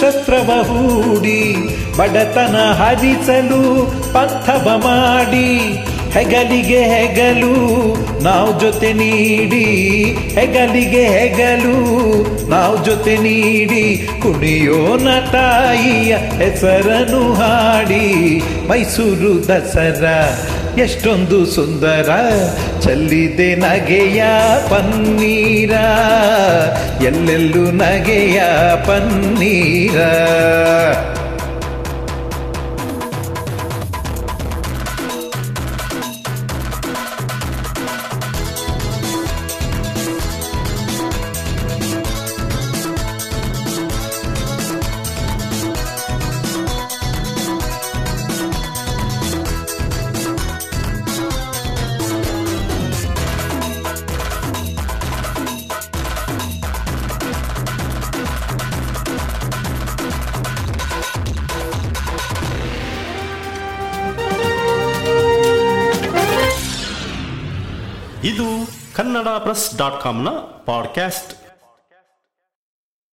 ಶಸ್ತ್ರವ 0.00 0.50
ಹೂಡಿ, 0.62 1.56
ಬಡತನ 1.98 2.56
ಹದಿಸಲು 2.72 3.86
ಪಂಥವ 4.12 4.70
ಮಾಡಿ. 4.76 5.78
ಹೆಗಲಿಗೆ 6.12 6.80
ಹೆಗಲು 6.82 7.54
ನಾವು 8.22 8.60
ಜೊತೆ 8.60 8.92
ನೀಡಿ, 8.92 9.64
ಹೆಗಲಿಗೆ 10.34 11.04
ಹೆಗಲು 11.08 11.78
ನಾವು 12.50 12.84
ಜೊತೆ 12.84 13.16
ನೀಡಿ 13.16 13.84
ಕುಣಿಯೋನ 14.22 15.08
ತಾಯಿಯ 15.32 16.14
ಹೆಸರನ್ನು 16.14 17.32
ಹಾಡಿ, 17.32 18.06
ಮೈಸೂರು 18.68 19.48
ದಸರಾ 19.48 20.18
ಎಷ್ಟೊಂದು 20.82 21.46
ಸುಂದರ, 21.46 22.10
ಚಲ್ಲಿದೆ 22.80 23.54
ನಗೆಯ 23.54 24.22
ಪನ್ನೀರ, 24.70 25.72
ಎಲ್ಲೆಲ್ಲೂ 27.02 27.64
ನಗೆಯ 27.70 28.40
ಪನ್ನೀರ. 28.86 29.98
ಇದು 69.68 69.78
ಕನ್ನಡ 69.78 69.98
ಪ್ರೆಸ್ 69.98 70.00
ಡಾಟ್ 70.00 70.02
ಕಾಮ್ನ 70.02 70.28
ಪಾಡ್ಕ್ಯಾಸ್ಟ್ 70.64 71.37